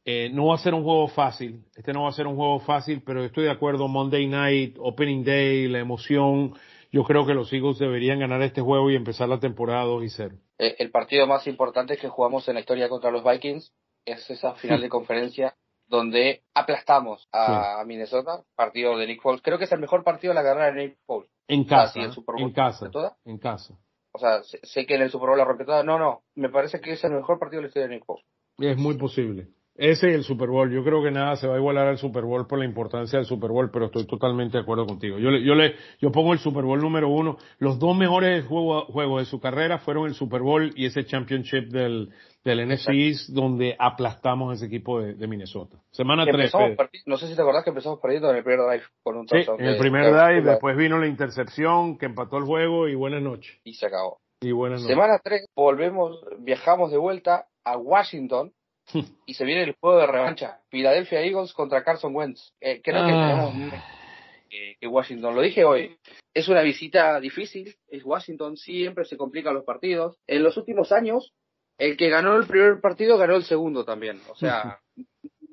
[0.05, 1.65] Eh, no va a ser un juego fácil.
[1.75, 3.89] Este no va a ser un juego fácil, pero estoy de acuerdo.
[3.89, 6.55] Monday night, opening day, la emoción.
[6.93, 10.09] Yo creo que los Eagles deberían ganar este juego y empezar la temporada 2 y
[10.09, 10.37] 0.
[10.59, 13.73] Eh, el partido más importante que jugamos en la historia contra los Vikings
[14.05, 19.43] es esa final de conferencia donde aplastamos a Minnesota, partido de Nick Foles.
[19.43, 21.29] Creo que es el mejor partido de la carrera de Nick Foles.
[21.49, 23.17] En casa, sí, el Super Bowl en casa, toda.
[23.25, 23.77] en casa.
[24.13, 25.83] O sea, sé, sé que en el Super Bowl la rompió toda.
[25.83, 28.25] No, no, me parece que es el mejor partido de la historia de Nick Foles.
[28.59, 29.49] Es muy posible.
[29.81, 30.71] Ese es el Super Bowl.
[30.71, 33.25] Yo creo que nada se va a igualar al Super Bowl por la importancia del
[33.25, 35.19] Super Bowl, pero estoy totalmente de acuerdo contigo.
[35.19, 37.39] Yo le, yo le, yo pongo el Super Bowl número uno.
[37.59, 41.69] Los dos mejores juego- juegos de su carrera fueron el Super Bowl y ese Championship
[41.71, 42.11] del,
[42.45, 45.79] del NFC East, donde aplastamos a ese equipo de, de Minnesota.
[45.93, 46.45] Semana Que 3.
[46.45, 49.17] empezamos perdi- no sé si te acordás que empezamos perdiendo en el primer drive con
[49.17, 52.87] un Sí, en el primer de- drive, después vino la intercepción que empató el juego
[52.87, 53.59] y buenas noches.
[53.65, 54.19] y se acabó.
[54.43, 54.95] Y buenas noches.
[54.95, 58.53] Semana 3, volvemos, viajamos de vuelta a Washington
[59.27, 60.61] y se viene el juego de revancha.
[60.69, 62.53] Philadelphia Eagles contra Carson Wentz.
[62.61, 63.51] Eh, creo que Ah.
[63.51, 63.83] tenemos
[64.81, 65.35] que Washington.
[65.35, 65.97] Lo dije hoy.
[66.35, 67.77] Es una visita difícil.
[67.89, 68.57] Es Washington.
[68.57, 70.19] Siempre se complican los partidos.
[70.27, 71.33] En los últimos años,
[71.79, 74.21] el que ganó el primer partido ganó el segundo también.
[74.29, 74.81] O sea,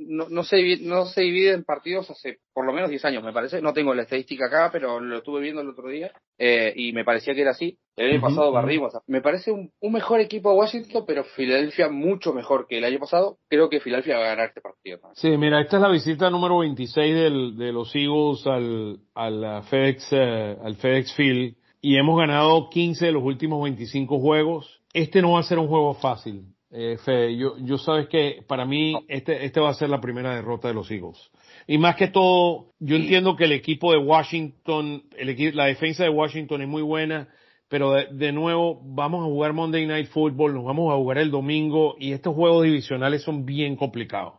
[0.07, 3.33] no, no, se, no se divide en partidos hace por lo menos 10 años, me
[3.33, 3.61] parece.
[3.61, 7.03] No tengo la estadística acá, pero lo estuve viendo el otro día eh, y me
[7.05, 7.77] parecía que era así.
[7.95, 8.93] El año pasado barrimos.
[9.07, 12.99] Me parece un, un mejor equipo a Washington, pero Filadelfia mucho mejor que el año
[12.99, 13.37] pasado.
[13.49, 14.99] Creo que Filadelfia va a ganar este partido.
[15.13, 20.07] Sí, mira, esta es la visita número 26 del, de los Eagles al, al FedEx,
[20.11, 24.81] eh, al FedEx Field y hemos ganado 15 de los últimos 25 juegos.
[24.93, 26.45] Este no va a ser un juego fácil.
[26.69, 30.35] Eh, Fede, yo, yo sabes que para mí este, este va a ser la primera
[30.35, 31.17] derrota de los Eagles.
[31.65, 36.09] Y más que todo, yo entiendo que el equipo de Washington, el la defensa de
[36.09, 37.29] Washington es muy buena,
[37.69, 41.31] pero de, de nuevo vamos a jugar Monday Night Football, nos vamos a jugar el
[41.31, 44.33] domingo y estos juegos divisionales son bien complicados.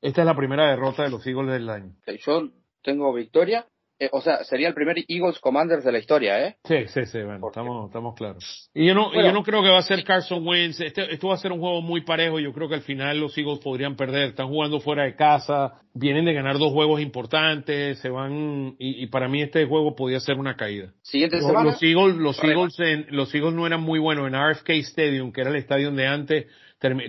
[0.00, 1.94] Esta es la primera derrota de los Eagles del año.
[2.24, 2.48] Yo
[2.82, 3.66] tengo victoria.
[4.02, 6.56] Eh, o sea, sería el primer Eagles Commanders de la historia, ¿eh?
[6.64, 8.68] Sí, sí, sí, bueno, estamos, estamos claros.
[8.74, 9.28] Y yo no, y Bueno.
[9.28, 10.80] yo no creo que va a ser Carson Wentz.
[10.80, 12.40] Este, esto va a ser un juego muy parejo.
[12.40, 14.30] Yo creo que al final los Eagles podrían perder.
[14.30, 15.74] Están jugando fuera de casa.
[15.94, 17.98] Vienen de ganar dos juegos importantes.
[18.00, 20.92] Se van, y, y para mí este juego podía ser una caída.
[21.02, 21.70] Siguiente Los, semana.
[21.70, 22.42] los Eagles, los.
[22.42, 25.92] Eagles, en- los Eagles no eran muy buenos en RFK Stadium, que era el estadio
[25.92, 26.46] de antes.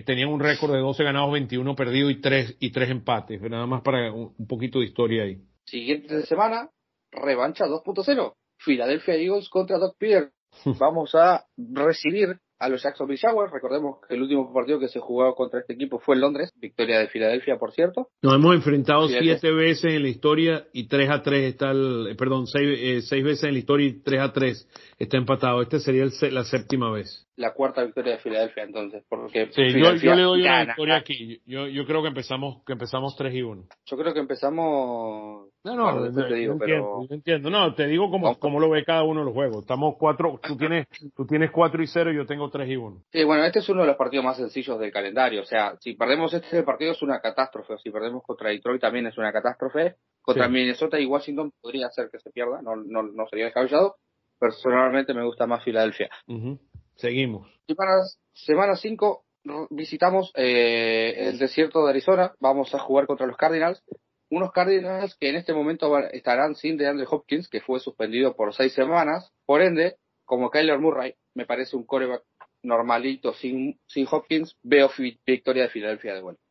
[0.06, 3.42] Tenían un récord de 12 ganados, 21 perdidos y 3, y 3 empates.
[3.42, 5.38] Nada más para un, un poquito de historia ahí.
[5.66, 6.70] Siguiente semana,
[7.16, 8.34] revancha 2.0.
[8.66, 10.32] Philadelphia Eagles contra Doc Peter.
[10.80, 13.52] Vamos a recibir a los Jacksonville Jaguars.
[13.52, 16.50] Recordemos que el último partido que se jugó contra este equipo fue en Londres.
[16.56, 18.08] Victoria de Filadelfia, por cierto.
[18.22, 19.24] Nos hemos enfrentado Fíjate.
[19.26, 23.02] siete veces en la historia y tres a tres está el, eh, perdón, seis, eh,
[23.02, 25.62] seis veces en la historia y tres a tres está empatado.
[25.62, 27.28] Este sería el la séptima vez.
[27.36, 29.04] La cuarta victoria de Filadelfia, entonces.
[29.10, 30.66] Porque Sí, yo, Filadelfia yo le doy una gana.
[30.68, 31.42] victoria aquí.
[31.46, 33.66] Yo, yo creo que empezamos, que empezamos tres y uno.
[33.88, 35.50] Yo creo que empezamos.
[35.66, 37.50] No, no, Bueno, te digo, yo pero- entiendo, yo entiendo.
[37.50, 39.60] No, te digo como, como lo ve cada uno de los juegos.
[39.62, 43.02] Estamos cuatro, tú tienes, tú tienes cuatro y cero y yo tengo tres y uno.
[43.14, 45.42] Sí, bueno, este es uno de los partidos más sencillos del calendario.
[45.42, 47.74] O sea, si perdemos este partido es una catástrofe.
[47.76, 49.96] O si perdemos contra Detroit también es una catástrofe.
[50.22, 50.52] Contra Sí.
[50.52, 52.62] Minnesota y Washington podría ser que se pierda.
[52.62, 53.96] No, no, no sería descabellado.
[54.40, 56.10] Personalmente me gusta más Filadelfia.
[56.28, 56.60] Ujú.
[56.96, 57.48] Seguimos.
[57.68, 59.24] Semanas- Semana 5
[59.70, 62.34] visitamos eh, el desierto de Arizona.
[62.40, 63.82] Vamos a jugar contra los Cardinals.
[64.36, 68.54] Unos Cardinals que en este momento van- estarán sin DeAndre Hopkins, que fue suspendido por
[68.54, 69.32] seis semanas.
[69.46, 72.24] Por ende, como Kyler Murray, me parece un coreback
[72.64, 74.90] normalito sin, sin Hopkins, veo
[75.26, 76.42] victoria de Filadelfia de vuelta.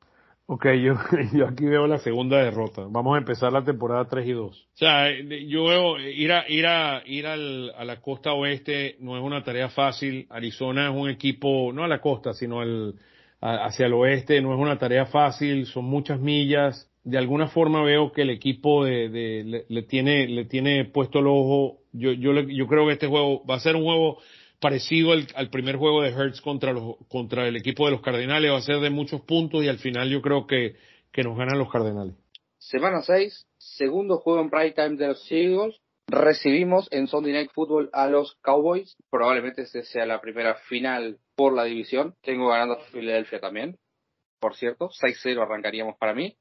[0.46, 0.94] Ok, yo,
[1.32, 2.82] yo aquí veo la segunda derrota.
[2.88, 4.56] Vamos a empezar la temporada 3 y 2.
[4.74, 8.32] O sea, eh, yo veo eh, ir a ir a ir al, a la costa
[8.32, 10.26] oeste no es una tarea fácil.
[10.30, 12.94] Arizona es un equipo no a la costa, sino al
[13.40, 15.66] a- hacia el oeste no es una tarea fácil.
[15.66, 16.91] Son muchas millas.
[17.04, 19.08] De alguna forma veo que el equipo de,
[19.44, 21.78] le, le tiene le tiene puesto el ojo.
[21.92, 24.18] Yo yo le- yo creo que este juego va a ser un juego
[24.60, 28.52] parecido al, al primer juego de Hertz contra los contra el equipo de los Cardenales
[28.52, 30.76] va a ser de muchos puntos y al final yo creo que,
[31.10, 32.14] que nos ganan los Cardenales.
[32.58, 35.80] Semana 6, segundo juego en prime time de los Eagles.
[36.06, 38.96] Recibimos en Sunday Night Football a los Cowboys.
[39.10, 42.14] Probablemente esta sea la primera final por la división.
[42.22, 43.76] Tengo ganando a Filadelfia también.
[44.40, 46.36] Por cierto, 6-0 arrancaríamos para mí.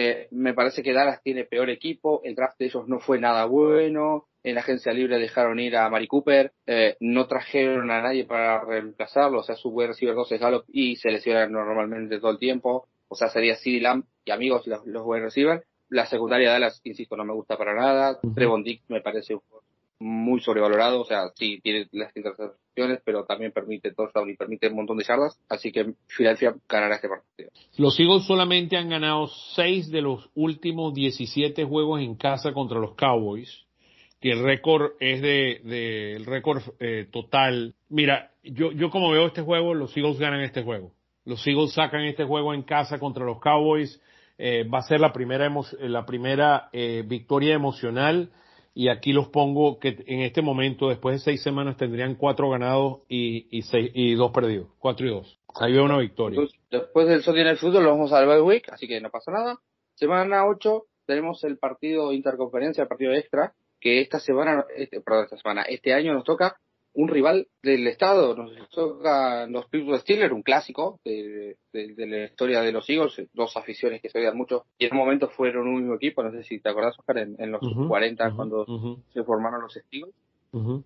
[0.00, 2.20] Eh, me parece que Dallas tiene peor equipo.
[2.22, 4.28] El draft de ellos no fue nada bueno.
[4.44, 6.52] En la agencia libre dejaron ir a Mari Cooper.
[6.66, 9.40] Eh, no trajeron a nadie para reemplazarlo.
[9.40, 12.86] O sea, su wide receiver 2 es Gallup y se lesiona normalmente todo el tiempo.
[13.08, 15.64] O sea, sería CD Lamb y amigos los, los wide receiver.
[15.88, 18.20] La secundaria de Dallas, insisto, no me gusta para nada.
[18.36, 19.40] Trevon Dick me parece un
[19.98, 21.00] muy sobrevalorado.
[21.00, 22.54] O sea, sí tiene las intercepciones,
[23.04, 25.38] pero también permite touchdown y permite un montón de yardas.
[25.48, 27.50] Así que Filadelfia ganará este partido.
[27.76, 32.94] Los Eagles solamente han ganado 6 de los últimos 17 juegos en casa contra los
[32.94, 33.64] Cowboys.
[34.20, 37.74] Y el récord es de, de el récord eh, total.
[37.88, 40.92] Mira, yo, yo como veo este juego, los Eagles ganan este juego.
[41.24, 44.00] Los Eagles sacan este juego en casa contra los Cowboys.
[44.38, 48.30] Eh, va a ser la primera, la primera eh, victoria emocional.
[48.74, 53.00] Y aquí los pongo que en este momento, después de seis semanas, tendrían cuatro ganados
[53.08, 54.68] y, y, seis, y dos perdidos.
[54.78, 55.38] Cuatro y dos.
[55.60, 56.40] Ahí veo una victoria.
[56.70, 59.58] Después del Night Football lo vamos al bye week, así que no pasa nada.
[59.94, 65.38] Semana 8 tenemos el partido interconferencia, el partido extra, que esta semana, este, perdón, esta
[65.38, 66.56] semana, este año nos toca
[67.00, 72.24] un rival del estado, nos toca los Pittsburgh Steelers, un clásico de, de- de la
[72.24, 75.68] historia de los Eagles, dos aficiones que se odian mucho y en un momento fueron
[75.68, 78.36] un mismo equipo, no sé si te acordás, Oscar, en, en los Ujú, 40 ujú,
[78.36, 78.64] cuando
[79.12, 80.12] se formaron los Steelers.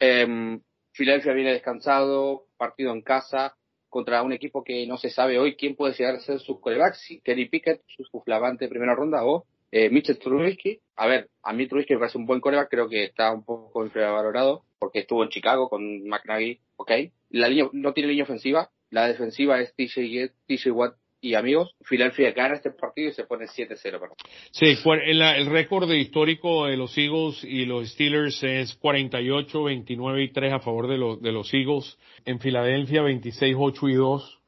[0.00, 0.58] Eh,
[0.92, 3.56] Filadelfia viene descansado, partido en casa
[3.88, 6.94] contra un equipo que no se sabe hoy quién puede llegar a ser su coreback,
[6.94, 10.79] si Kenny Pickett, su, su flamante primera ronda, o eh, Mitchell Trubisky.
[10.97, 13.85] A ver, a mí Trubisky me parece un buen coreback, creo que está un poco
[13.85, 16.91] infravalorado porque estuvo en Chicago con McNaghy, ok.
[17.31, 22.33] La línea, no tiene línea ofensiva, la defensiva es TJ, TJ Watt y amigos, Filadelfia
[22.33, 23.81] gana este partido y se pone 7-0.
[23.81, 24.16] perdón.
[24.51, 30.33] Sí, el, el récord histórico de los Eagles y los Steelers es 48, 29 y
[30.33, 31.97] 3 a favor de, los de los Eagles.
[32.25, 34.41] En Filadelfia 26, 8 y 2.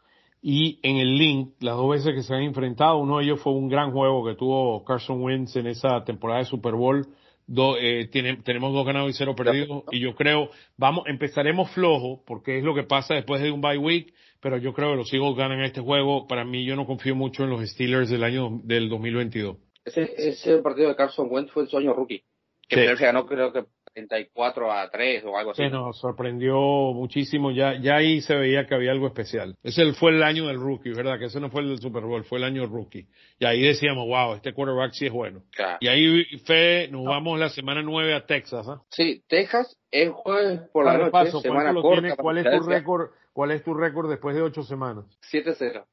[0.47, 3.55] Y en el link, las dos veces que se han enfrentado, uno de ellos fue
[3.55, 7.07] un gran juego que tuvo Carson Wentz en esa temporada de Super Bowl.
[7.47, 9.84] Do- eh, tiene- tenemos dos ganados y cero perdidos.
[9.90, 13.78] Y yo creo, vamos, empezaremos flojo, porque es lo que pasa después de un bye
[13.78, 16.26] week, pero yo creo que los Eagles ganan este juego.
[16.26, 19.57] Para mí, yo no confío mucho en los Steelers del año del 2022.
[19.86, 22.22] Ese, ese partido de Carson Wentz fue en su año rookie.
[22.68, 23.03] Que Sí.
[23.03, 23.64] Ganó creo que
[23.95, 25.62] 34 a 3 o algo así.
[25.62, 26.55] Sí, nos sorprendió
[26.92, 27.53] muchísimo.
[27.53, 29.57] Ya, ya ahí se veía que había algo especial.
[29.62, 31.18] Ese fue el año del rookie, ¿verdad?
[31.18, 33.07] Que ese no fue el del Super Bowl, fue el año rookie.
[33.38, 35.42] Y ahí decíamos, wow, este quarterback sí es bueno.
[35.53, 35.78] Claro.
[35.80, 38.82] Y ahí, Fe, nos vamos la semana 9 a Texas, ¿ah?
[38.90, 42.01] Sí, Texas es jueves por la noche, paso, semana ¿cuánto lo corta.
[42.01, 42.18] tienes?
[42.18, 43.11] ¿Cuál es tu récord?
[43.32, 45.05] ¿Cuál es tu récord después de ocho semanas?
[45.32, 45.84] 7-0.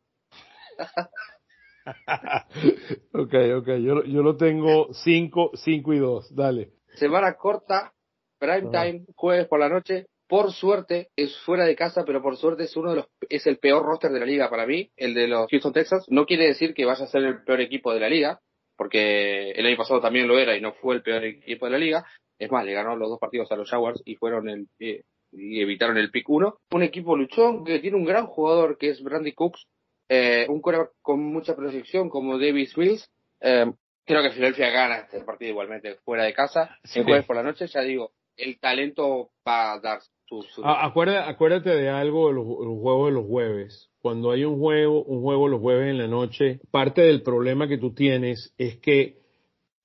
[3.13, 3.67] ok, ok.
[3.81, 6.35] Yo, yo lo tengo 5, 5 y 2.
[6.35, 6.69] Dale.
[6.95, 7.93] Semana corta,
[8.39, 10.07] prime time, jueves por la noche.
[10.27, 13.57] Por suerte es fuera de casa, pero por suerte es uno de los es el
[13.57, 16.05] peor roster de la liga para mí, el de los Houston Texans.
[16.09, 18.39] No quiere decir que vaya a ser el peor equipo de la liga,
[18.77, 21.77] porque el año pasado también lo era y no fue el peor equipo de la
[21.77, 22.05] liga.
[22.39, 25.61] Es más, le ganó los dos partidos a los Jaguars y fueron el eh, y
[25.61, 26.57] evitaron el pick 1.
[26.71, 29.65] Un equipo luchón que tiene un gran jugador que es Brandy Cooks,
[30.09, 33.09] eh, un quarterback con mucha proyección como Davis Mills.
[33.41, 33.71] Eh,
[34.05, 36.77] creo que Filadelfia gana este partido igualmente fuera de casa.
[36.83, 36.99] Sí.
[36.99, 40.41] En jueves por la noche, ya digo, el talento va a dar su...
[40.43, 43.89] su- Ah, acuérdate, acuérdate de algo de los, los juegos de los jueves.
[44.01, 47.77] Cuando hay un juego, un juego los jueves en la noche, parte del problema que
[47.77, 49.17] tú tienes es que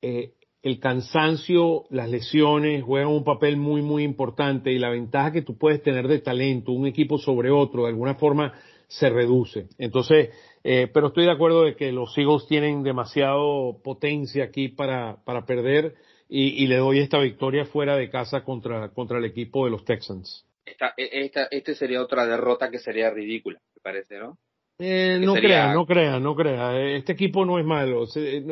[0.02, 5.42] eh, el cansancio, las lesiones juegan un papel muy, muy importante y la ventaja que
[5.42, 8.52] tú puedes tener de talento, un equipo sobre otro, de alguna forma
[8.88, 9.68] se reduce.
[9.78, 10.30] Entonces,
[10.68, 15.46] eh, pero estoy de acuerdo de que los Eagles tienen demasiado potencia aquí para, para
[15.46, 15.94] perder
[16.28, 19.84] y, y le doy esta victoria fuera de casa contra, contra el equipo de los
[19.84, 20.44] Texans.
[20.64, 24.36] Esta, e- esta, este sería otra derrota que sería ridícula, me parece, ¿no?
[24.78, 26.96] Eh, no sería- crea, no crea, no crea.
[26.96, 28.04] Este equipo no es malo.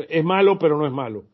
[0.08, 1.24] Es malo, pero no es malo.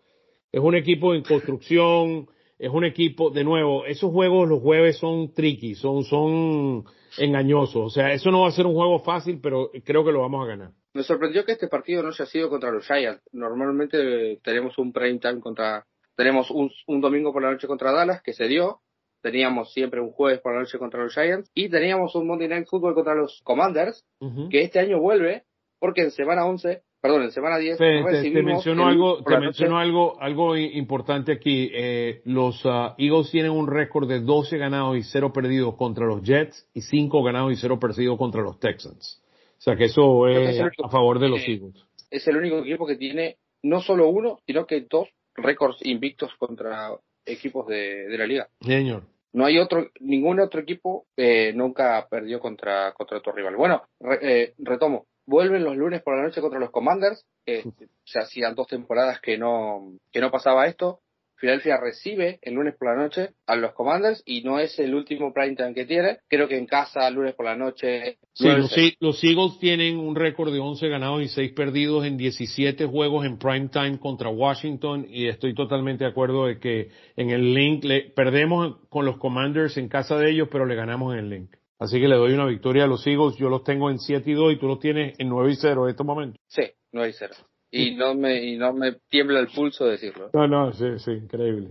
[0.50, 2.26] Es un equipo en construcción,
[2.58, 6.84] es un equipo, de nuevo, esos juegos los jueves son tricky, son, son
[7.18, 7.82] engañosos.
[7.82, 10.44] O sea, eso no va a ser un juego fácil, pero creo que lo vamos
[10.44, 10.70] a ganar.
[10.94, 13.22] Me sorprendió que este partido no haya sido contra los Giants.
[13.32, 15.86] Normalmente tenemos un prime time contra,
[16.16, 18.80] tenemos un, un domingo por la noche contra Dallas que se dio,
[19.22, 22.68] teníamos siempre un jueves por la noche contra los Giants y teníamos un Monday Night
[22.68, 24.04] Football contra los Commanders
[24.50, 25.44] que este año vuelve
[25.78, 29.78] porque en semana 11, perdón, en semana 10 Te, te- menciono el- algo, te menciono
[29.78, 31.70] algo, algo importante aquí.
[31.72, 36.22] Eh, los ah, Eagles tienen un récord de 12 ganados y 0 perdidos contra los
[36.22, 39.22] Jets y 5 ganados y 0 perdidos contra los Texans.
[39.58, 41.74] O sea que eso es es el único a favor de los Eagles.
[42.10, 46.90] es el único equipo que tiene no solo uno, sino que dos récords invictos contra
[47.26, 48.48] equipos de, de la liga.
[48.62, 49.02] Señor.
[49.32, 53.54] No hay otro, ningún otro equipo eh, nunca perdió contra, contra otro rival.
[53.56, 55.06] Bueno, re- eh, retomo.
[55.30, 57.24] Vuelven los lunes por la noche contra los Commanders.
[57.46, 57.62] Eh,
[58.04, 61.02] ya hacían dos temporadas que no, que no pasaba esto.
[61.36, 65.32] Filadelfia recibe el lunes por la noche a los Commanders y no es el último
[65.32, 66.18] prime time que tiene.
[66.28, 68.18] Creo que en casa, lunes por la noche.
[68.32, 68.56] Sí, 9-0.
[68.56, 73.24] los, los Eagles tienen un récord de 11 ganados y 6 perdidos en 17 juegos
[73.24, 77.84] en prime time contra Washington y estoy totalmente de acuerdo de que en el link
[77.84, 81.59] le perdemos con los Commanders en casa de ellos, pero le ganamos en el link.
[81.80, 83.36] Así que le doy una victoria a los Eagles.
[83.38, 85.84] Yo los tengo en 7 y 2 y tú los tienes en 9 y 0
[85.84, 86.38] en estos momentos.
[86.46, 86.62] Sí,
[86.92, 87.30] 9-0.
[87.72, 90.28] Y no me, y no me tiembla el pulso decirlo.
[90.34, 91.68] No, no, sí, sí, increíble.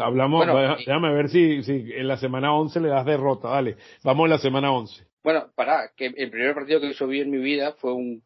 [0.00, 3.48] Hablamos, Bueno, va- y- déjame ver si, si en la semana 11 le das derrota.
[3.48, 5.04] Dale, vamos en la semana 11.
[5.24, 8.22] Bueno, pará, que el primer partido que yo vi en mi vida fue un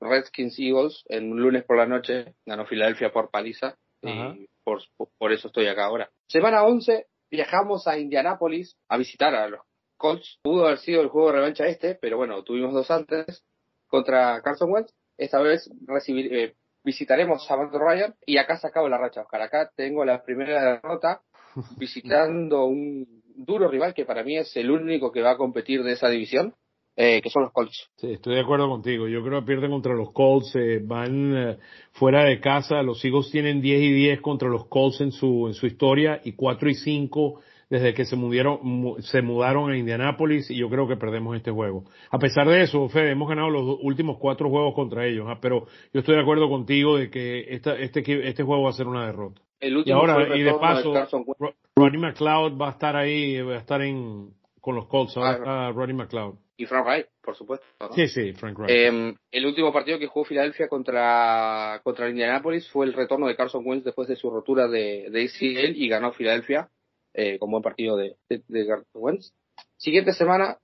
[0.00, 4.34] Redskins Eagles en un lunes por la noche, ganó Filadelfia por paliza Ajá.
[4.36, 4.80] y por,
[5.18, 6.10] por eso estoy acá ahora.
[6.26, 9.60] Semana 11, viajamos a Indianápolis a visitar a los
[10.02, 10.40] Colts.
[10.42, 13.44] Pudo haber sido el juego de revancha este, pero bueno, tuvimos dos antes
[13.86, 14.92] contra Carson Wentz.
[15.16, 19.42] Esta vez recibir, eh, visitaremos a Matt Ryan y acá se acaba la racha, Oscar.
[19.42, 21.22] Acá tengo la primera derrota
[21.78, 25.92] visitando un duro rival que para mí es el único que va a competir de
[25.92, 26.54] esa división,
[26.96, 27.88] eh, que son los Colts.
[27.96, 29.06] Sí, estoy de acuerdo contigo.
[29.06, 31.58] Yo creo que pierden contra los Colts, eh, van eh,
[31.92, 32.82] fuera de casa.
[32.82, 36.32] Los Eagles tienen 10 y 10 contra los Colts en su, en su historia y
[36.32, 37.40] 4 y 5
[37.72, 41.50] desde que se mudaron, mu- se mudaron a Indianápolis y yo creo que perdemos este
[41.50, 41.84] juego.
[42.10, 45.38] A pesar de eso, Fede, hemos ganado los últimos cuatro juegos contra ellos, ¿ah?
[45.40, 48.86] pero yo estoy de acuerdo contigo de que esta, este, este juego va a ser
[48.88, 49.40] una derrota.
[49.58, 51.40] El Y último ahora, fue el y de paso, Carson Wentz.
[51.40, 55.32] Ro- Rodney McLeod va a estar ahí, va a estar en con los Colts, ahora
[55.38, 56.34] está Roddy McLeod.
[56.58, 57.66] Y Frank Wright, por supuesto.
[57.80, 57.92] ¿no?
[57.94, 58.70] Sí, sí, Frank Wright.
[58.70, 63.62] Eh, el último partido que jugó Filadelfia contra, contra Indianapolis fue el retorno de Carson
[63.66, 66.68] Wentz después de su rotura de, de ACL y ganó Filadelfia
[67.14, 69.32] eh, con buen partido de, de, de Wentz.
[69.76, 70.58] Siguiente semana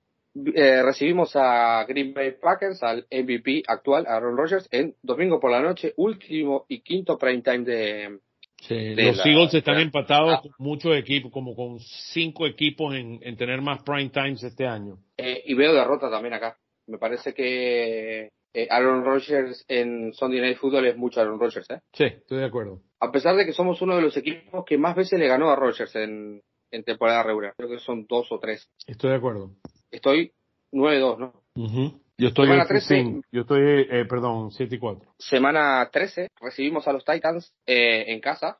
[0.54, 5.60] eh, recibimos a Green Bay Packers, al MVP actual, Aaron Rodgers, en domingo por la
[5.60, 8.18] noche, último y quinto prime time de,
[8.60, 10.40] Sí, de los la- Eagles están la- empatados ah.
[10.42, 14.98] con muchos equipos, como con cinco equipos en, en tener más prime times este año.
[15.16, 16.56] Eh, y veo derrota también acá.
[16.86, 21.80] Me parece que eh, Aaron Rodgers en Sunday Night Football es mucho Aaron Rodgers, ¿eh?
[21.92, 22.80] Sí, estoy de acuerdo.
[23.00, 25.56] A pesar de que somos uno de los equipos que más veces le ganó a
[25.56, 27.54] Rodgers en, en temporada regular.
[27.56, 28.68] Creo que son dos o tres.
[28.86, 29.52] Estoy de acuerdo.
[29.90, 30.32] Estoy
[30.72, 31.42] 9-2, ¿no?
[31.54, 32.00] Ujú.
[32.18, 32.94] Yo estoy Semana en 13.
[32.94, 35.14] 15, yo estoy, eh, perdón, 7 y 4.
[35.18, 38.58] Semana 13 recibimos a los Titans eh, en casa.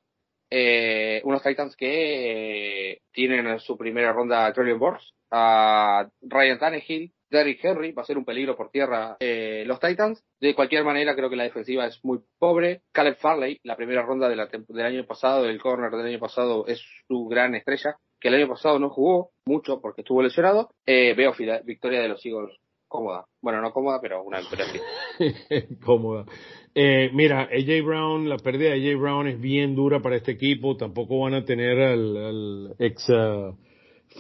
[0.50, 6.58] Eh, unos Titans que eh, tienen en su primera ronda a Traylon Burks, a Ryan
[6.58, 10.22] Tannehill, Derrick Henry, va a ser un peligro por tierra eh, los Titans.
[10.40, 12.82] De cualquier manera, creo que la defensiva es muy pobre.
[12.92, 17.26] Caleb Farley, la primera ronda del año pasado, del corner del año pasado, es su
[17.26, 20.70] gran estrella, que el año pasado no jugó mucho porque estuvo lesionado.
[20.86, 22.58] Eh, veo victoria de los Eagles
[22.88, 23.26] cómoda.
[23.40, 24.66] Bueno, no cómoda, pero una victoria.
[25.84, 26.24] Cómoda.
[26.74, 30.76] Eh, mira, AJ Brown, la pérdida de AJ Brown es bien dura para este equipo.
[30.76, 33.56] Tampoco van a tener al, al ex uh,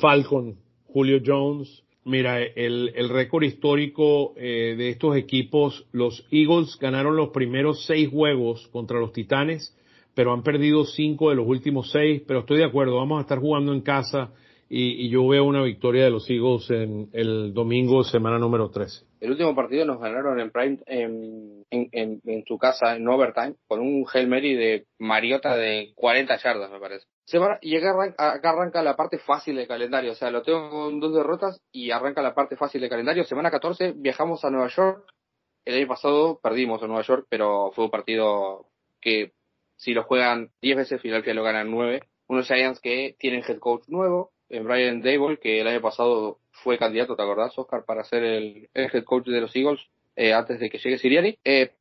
[0.00, 1.84] Falcon, Julio Jones.
[2.08, 8.08] Mira, el, el récord histórico eh, de estos equipos, los Eagles ganaron los primeros seis
[8.08, 9.76] juegos contra los Titanes,
[10.14, 12.22] pero han perdido cinco de los últimos seis.
[12.26, 14.32] Pero estoy de acuerdo, vamos a estar jugando en casa
[14.70, 19.04] y, yo veo una victoria de los Eagles en el domingo, semana número 13.
[19.20, 24.06] El último partido nos ganaron en prime en, en su casa en overtime con un
[24.10, 27.06] Hail Mary de Mariota de 40 yardas me parece.
[27.28, 27.90] Se va, y acá
[28.42, 32.22] arranca, la parte fácil del calendario, o sea, lo tengo con dos derrotas y arranca
[32.22, 33.22] la parte fácil del calendario.
[33.22, 35.04] Semana 14 viajamos a Nueva York.
[35.66, 38.68] El año pasado perdimos en Nueva York, pero fue un partido
[39.02, 39.32] que
[39.76, 42.02] si lo juegan 10 veces, Philadelphia lo ganan 9.
[42.28, 46.78] Unos Giants que tienen head coach nuevo, en Brian Dable, que el año pasado fue
[46.78, 49.82] candidato, ¿te acordás, Oscar, para ser el, el head coach de los Eagles
[50.16, 51.38] eh, antes de que llegue Siriani?
[51.44, 51.72] Eh,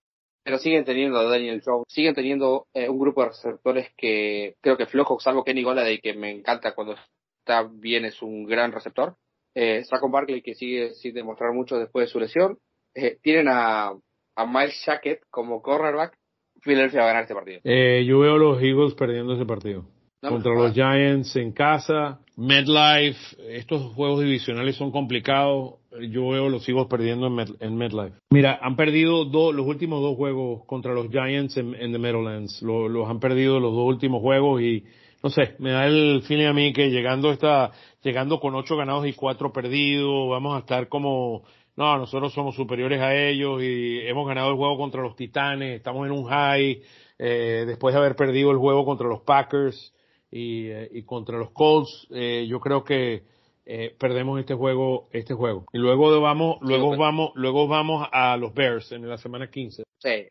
[0.48, 4.78] pero siguen teniendo a Daniel Jones, siguen teniendo eh, un grupo de receptores que creo
[4.78, 6.96] que flojo, salvo Kenny Golladay, que me encanta cuando
[7.40, 9.18] está bien, es un gran receptor.
[9.54, 12.58] Eh, Saquon Barkley, que sigue sin demostrar mucho después de su lesión.
[12.96, 16.18] Eh, tienen a, a Miles Jacket como cornerback.
[16.62, 17.60] Philadelphia va a ganar este partido.
[17.66, 19.84] Eh, yo veo a los Eagles perdiendo ese partido.
[20.22, 23.20] No, Contra no, los Giants en casa, MedLife,
[23.50, 25.74] estos juegos divisionales son complicados.
[26.12, 28.18] Yo veo los Eagles perdiendo en, Med, en MedLife.
[28.30, 32.62] Mira, han perdido dos, los últimos dos juegos contra los Giants en, en The Meadowlands.
[32.62, 34.84] Lo- los han perdido los dos últimos juegos y
[35.24, 37.72] no sé, me da el feeling a mí que llegando esta,
[38.04, 41.44] llegando con ocho ganados y cuatro perdidos, vamos a estar como,
[41.76, 46.06] no, nosotros somos superiores a ellos y hemos ganado el juego contra los Titanes, estamos
[46.06, 46.82] en un high,
[47.18, 49.92] eh, después de haber perdido el juego contra los Packers
[50.32, 53.24] y, eh, y contra los Colts, eh, yo creo que
[53.70, 55.66] eh, perdemos este juego, este juego.
[55.74, 57.00] Y luego vamos, luego pues.
[57.00, 59.84] vamos, luego vamos a los Bears en la semana 15.
[59.98, 60.28] Sí.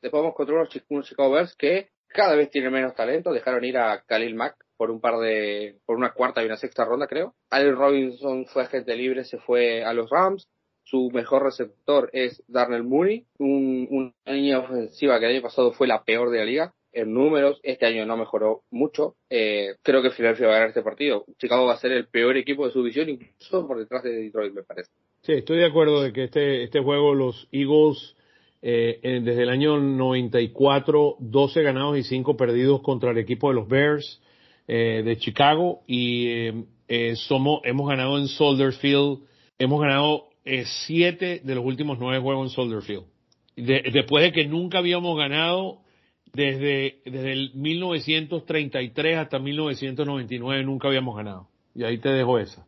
[0.00, 3.32] Después vamos contra unos, unos Chicago Bears que cada vez tienen menos talento.
[3.32, 6.86] Dejaron ir a Khalil Mack por un par de, por una cuarta y una sexta
[6.86, 7.34] ronda, creo.
[7.50, 10.48] Allen Robinson fue agente libre, se fue a los Rams.
[10.84, 15.86] Su mejor receptor es Darnell Mooney, un, una línea ofensiva que el año pasado fue
[15.86, 17.58] la peor de la liga en números.
[17.62, 19.14] Este año no mejoró mucho.
[19.30, 21.24] Eh, creo que Philadelphia va a ganar este partido.
[21.38, 24.52] Chicago va a ser el peor equipo de su división, incluso por detrás de Detroit,
[24.54, 24.90] me parece.
[25.22, 28.14] Sí, estoy de acuerdo de que este, este juego los Eagles
[28.62, 33.54] eh, en- desde el año 94, 12 ganados y 5 perdidos contra el equipo de
[33.54, 34.20] los Bears
[34.66, 39.20] eh, de Chicago y eh, eh, somos, hemos ganado en Soldier Field,
[39.58, 40.24] hemos ganado
[40.86, 43.04] 7 de los últimos 9 juegos en Soldier Field.
[43.56, 45.80] De- después de que nunca habíamos ganado
[46.32, 51.48] desde, desde el 1933 hasta 1999 nunca habíamos ganado.
[51.74, 52.66] Y ahí te dejo esa.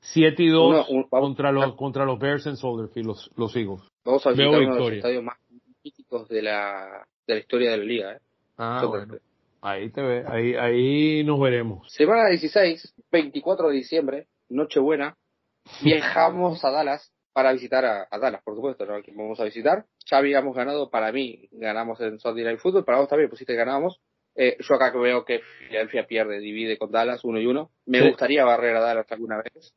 [0.00, 3.30] 7 y 2 Uno- un- vamos- contra los contra los Bears en Soldier Field, los,
[3.36, 3.80] los Eagles.
[4.04, 5.36] Vamos a Veo visitar uno de los estadios más
[5.84, 8.12] míticos de la, de la historia de la liga.
[8.14, 8.18] ¿eh?
[8.58, 9.14] Ah, bueno.
[9.60, 11.88] Ahí te ve, ahí, ahí nos veremos.
[11.92, 15.16] Semana 16, 24 de diciembre, Nochebuena,
[15.84, 19.00] viajamos a Dallas para visitar a, a Dallas, por supuesto, ¿no?
[19.02, 19.84] Que vamos a visitar.
[20.06, 23.58] Ya habíamos ganado, para mí, ganamos en Sunday Night Football, para vos también pusiste que
[23.58, 24.00] ganábamos.
[24.34, 27.70] Eh, yo acá veo que Philadelphia pierde, divide con Dallas uno y uno.
[27.86, 28.08] Me Sí.
[28.08, 29.74] gustaría barrer a Dallas alguna vez,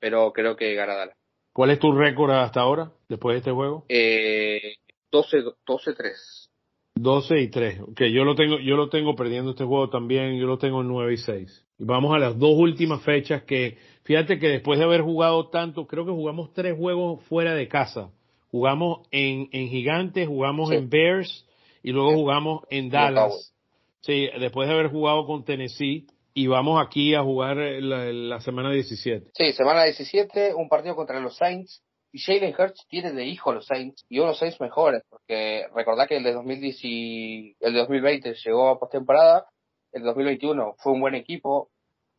[0.00, 1.16] pero creo que gana Dallas.
[1.52, 3.84] ¿Cuál es tu récord hasta ahora, después de este juego?
[3.88, 4.76] Eh,
[5.10, 6.48] 12 12-3.
[6.94, 7.80] 12 y 3.
[7.80, 10.88] Ok, yo lo tengo, yo lo tengo perdiendo este juego también, yo lo tengo en
[10.88, 11.66] 9 y 6.
[11.78, 13.78] Y vamos a las dos últimas fechas que
[14.08, 18.08] Fíjate que después de haber jugado tanto, creo que jugamos tres juegos fuera de casa.
[18.50, 20.76] Jugamos en, en Gigantes, jugamos Sí.
[20.76, 21.46] en Bears
[21.82, 22.88] y luego jugamos en.
[22.88, 23.54] Dallas.
[24.00, 28.40] Sí, después de haber jugado con Tennessee y vamos aquí a jugar eh, la, la
[28.40, 29.30] semana 17.
[29.34, 31.82] Sí, semana 17, un partido contra los Saints.
[32.10, 36.06] Y Jalen Hurts tiene de hijo a los Saints y unos Saints mejores, porque recordá
[36.06, 39.44] que el de 2010 y el de 2020 llegó a postemporada,
[39.92, 41.68] el de 2021 fue un buen equipo,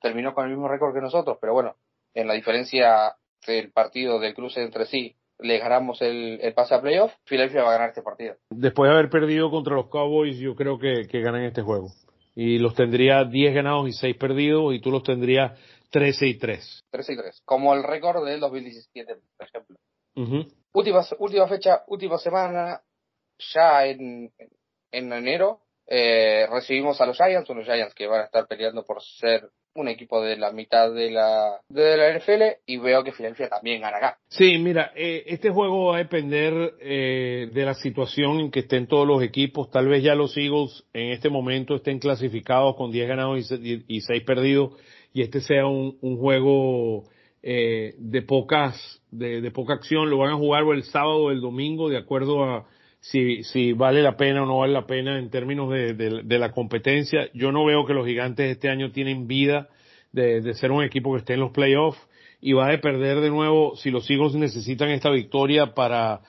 [0.01, 1.75] terminó con el mismo récord que nosotros, pero bueno,
[2.13, 6.81] en la diferencia del partido del cruce entre sí, le ganamos el, el pase a
[6.81, 8.35] playoff, Philadelphia va a ganar este partido.
[8.49, 11.87] Después de haber perdido contra los Cowboys, yo creo que, que ganan este juego.
[12.35, 15.57] Y los tendría 10 ganados y 6 perdidos y tú los tendrías
[15.91, 16.81] 13 y 3.
[16.91, 19.77] 3 y 3, como el récord del 2017, por ejemplo.
[20.15, 20.45] Ujú.
[20.73, 22.81] última, última fecha, última semana,
[23.53, 24.31] ya en,
[24.91, 29.01] en enero, eh, recibimos a los Giants, unos Giants que van a estar peleando por
[29.01, 29.49] ser
[29.81, 33.81] un equipo de la mitad de la, de la NFL y veo que Filadelfia también
[33.81, 34.17] ganará.
[34.29, 38.87] Sí, mira, eh, este juego va a depender eh, de la situación en que estén
[38.87, 39.69] todos los equipos.
[39.71, 43.83] Tal vez ya los Eagles en este momento estén clasificados con 10 ganados y se-
[43.87, 44.73] y 6 perdidos
[45.13, 47.03] y este sea un, un juego
[47.41, 50.09] eh, de pocas de, de poca acción.
[50.09, 52.67] Lo van a jugar o el sábado o el domingo de acuerdo a
[53.01, 56.51] si, si vale la pena o no vale la pena en términos de, de- la
[56.51, 57.29] competencia.
[57.33, 59.69] Yo no veo que los gigantes este año tienen vida
[60.11, 61.99] de, de ser un equipo que esté en los playoffs
[62.41, 66.21] y va a perder de nuevo si los Eagles necesitan esta victoria para,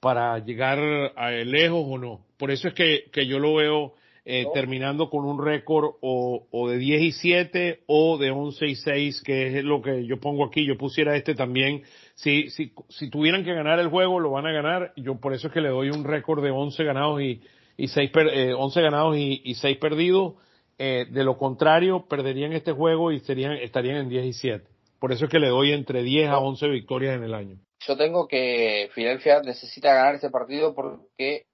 [0.00, 0.78] para llegar
[1.16, 2.20] a lejos o no.
[2.38, 3.94] Por eso es que, que yo lo veo
[4.30, 8.74] eh, terminando con un récord o, o de 10 y 7 o de 11 y
[8.74, 10.66] 6, que es lo que yo pongo aquí.
[10.66, 11.82] Yo pusiera este también.
[12.14, 14.92] Si, si, si tuvieran que ganar el juego, lo van a ganar.
[14.96, 17.40] Yo por eso es que le doy un récord de 11 ganados y,
[17.78, 20.34] y 6 per- eh, 11 ganados y, y 6 perdidos.
[20.78, 24.64] Eh, de lo contrario, perderían este juego y serían, estarían en 10 y 7.
[25.00, 27.56] Por eso es que le doy entre 10 a 11 victorias en el año.
[27.86, 31.44] Yo tengo que Filadelfia necesita ganar este partido porque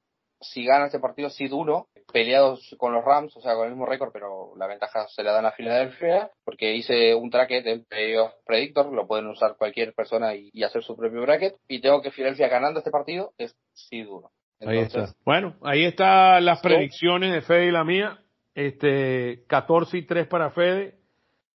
[0.40, 3.86] si gana este partido Seed 1, peleados con los Rams, o sea, con el mismo
[3.86, 8.30] récord, pero la ventaja se la dan a Filadelfia, porque hice un bracket en Playoff
[8.46, 12.12] Predictor, lo pueden usar cualquier persona y, y hacer su propio bracket, y tengo que
[12.12, 13.56] Filadelfia ganando este partido es
[13.90, 14.30] 1.
[14.60, 15.16] Ahí Entonces, está.
[15.24, 16.68] Bueno, ahí están las ¿Sí?
[16.68, 18.20] predicciones de Fede y la mía.
[18.54, 20.94] Este, 14 y 3 para Fede.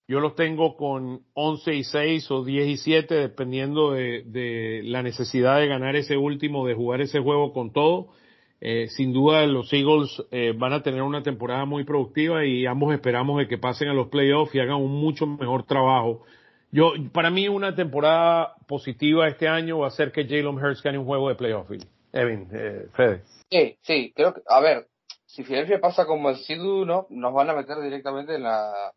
[0.09, 5.03] Yo los tengo con 11 y 6 o 10 y 7, dependiendo de, de la
[5.03, 8.09] necesidad de ganar ese último, de jugar ese juego con todo.
[8.61, 12.93] Eh, sin duda los Eagles eh, van a tener una temporada muy productiva y ambos
[12.93, 16.23] esperamos de que pasen a los playoffs y hagan un mucho mejor trabajo.
[16.71, 20.97] Yo, para mí una temporada positiva este año va a ser que Jalen Hurts gane
[20.97, 21.69] un juego de playoff.
[22.11, 23.23] Evan, eh, Fede.
[23.49, 24.87] Sí, sí, creo que, a ver,
[25.25, 28.91] si Filadelfia pasa como el Seed 1, nos van a meter directamente en la,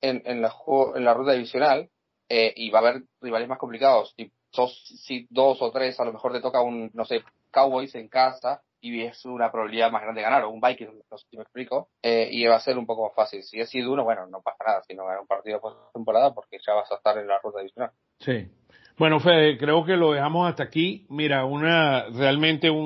[0.00, 1.88] en, en la, juego- en la ruta divisional,
[2.28, 4.14] eh, y va a haber rivales más complicados.
[4.16, 7.94] Si sos Seed 2 o 3, a lo mejor te toca un, no sé, Cowboys
[7.94, 11.26] en casa, y es una probabilidad más grande de ganar, o un Vikings, no sé
[11.30, 13.42] si me explico, eh, y va a ser un poco más fácil.
[13.44, 16.34] Si es Seed 1, bueno, no pasa nada, si no gana un partido por temporada,
[16.34, 17.92] porque ya vas a estar en la ruta divisional.
[18.18, 18.48] Sí.
[18.98, 21.06] Bueno, Fede, creo que lo dejamos hasta aquí.
[21.08, 22.76] Mira, una realmente un,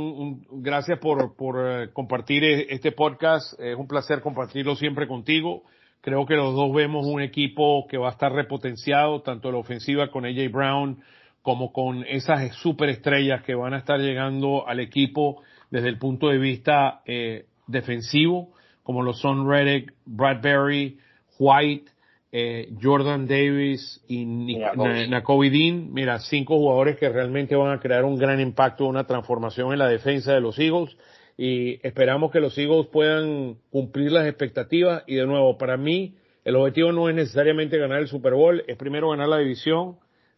[0.51, 3.59] un- gracias por, por eh, compartir e- este podcast.
[3.59, 5.62] Es un placer compartirlo siempre contigo.
[6.03, 10.11] Creo que los dos vemos un equipo que va a estar repotenciado, tanto la ofensiva
[10.11, 11.03] con AJ Brown
[11.42, 16.38] como con esas superestrellas que van a estar llegando al equipo desde el punto de
[16.38, 18.52] vista eh, defensivo,
[18.82, 20.98] como lo son Reddick, Bradbury,
[21.38, 21.90] White,
[22.32, 25.92] eh, Jordan Davis y Nakobe Dean.
[25.92, 29.88] Mira, cinco jugadores que realmente van a crear un gran impacto, una transformación en la
[29.88, 30.96] defensa de los Eagles.
[31.38, 35.02] Y esperamos que los Eagles puedan cumplir las expectativas.
[35.06, 36.14] Y de nuevo, para mí,
[36.44, 39.96] el objetivo no es necesariamente ganar el Super Bowl, es primero ganar la división.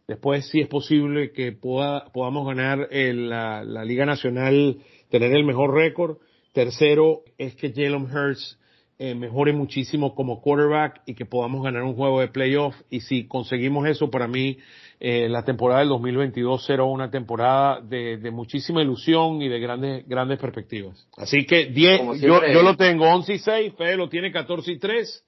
[0.08, 4.78] Después, si es posible que pueda, podamos ganar el- la, la Liga Nacional,
[5.10, 6.16] tener el mejor récord.
[6.54, 8.58] Tercero, es que Jalen Hurts
[8.98, 12.74] eh, mejore muchísimo como quarterback y que podamos ganar un juego de playoff.
[12.90, 14.56] Y si conseguimos eso, para mí,
[14.98, 20.08] eh, la temporada del 2022 será una temporada de, de muchísima ilusión y de grandes,
[20.08, 21.06] grandes perspectivas.
[21.18, 24.72] Así que 10, Como yo, yo lo tengo 11 y 6, Fede lo tiene 14
[24.72, 25.24] y 3.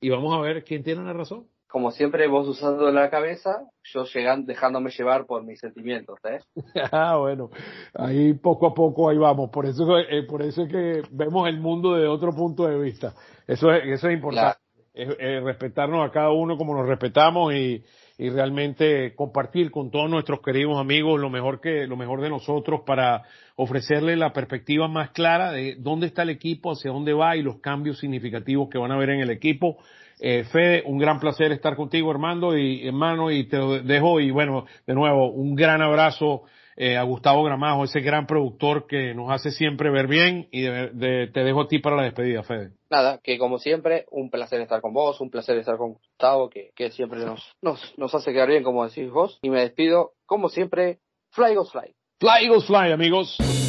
[0.00, 1.44] Y vamos a ver quién tiene la razón.
[1.72, 6.40] Como siempre, vos usando la cabeza, yo llegando, dejándome llevar por mis sentimientos, ¿eh?
[6.92, 7.48] Ah, bueno,
[7.94, 9.48] ahí poco a poco ahí vamos.
[9.50, 13.14] Por eso, eh, por eso es que vemos el mundo de otro punto de vista.
[13.46, 14.58] Eso es, eso es importante.
[14.92, 17.82] Es- es respetarnos a cada uno como nos respetamos y,
[18.18, 22.82] y realmente compartir con todos nuestros queridos amigos lo mejor que lo mejor de nosotros
[22.84, 23.22] para
[23.56, 27.60] ofrecerles la perspectiva más clara de dónde está el equipo, hacia dónde va y los
[27.60, 29.78] cambios significativos que van a haber en el equipo.
[30.20, 34.66] Eh, Fede, un gran placer estar contigo, Armando y hermano, y te dejo y bueno,
[34.86, 36.44] de nuevo, un gran abrazo
[36.76, 41.28] eh, a Gustavo Gramajo, ese gran productor que nos hace siempre ver bien y de,
[41.32, 42.70] te dejo a ti para la despedida, Fede.
[42.90, 46.70] Nada, que como siempre, un placer estar con vos, un placer estar con Gustavo, que,
[46.74, 50.48] que siempre nos, nos, nos hace quedar bien, como decís vos, y me despido, como
[50.48, 50.98] siempre,
[51.30, 51.94] Fly Goes Fly.
[52.18, 53.61] Fly Goes Fly, amigos.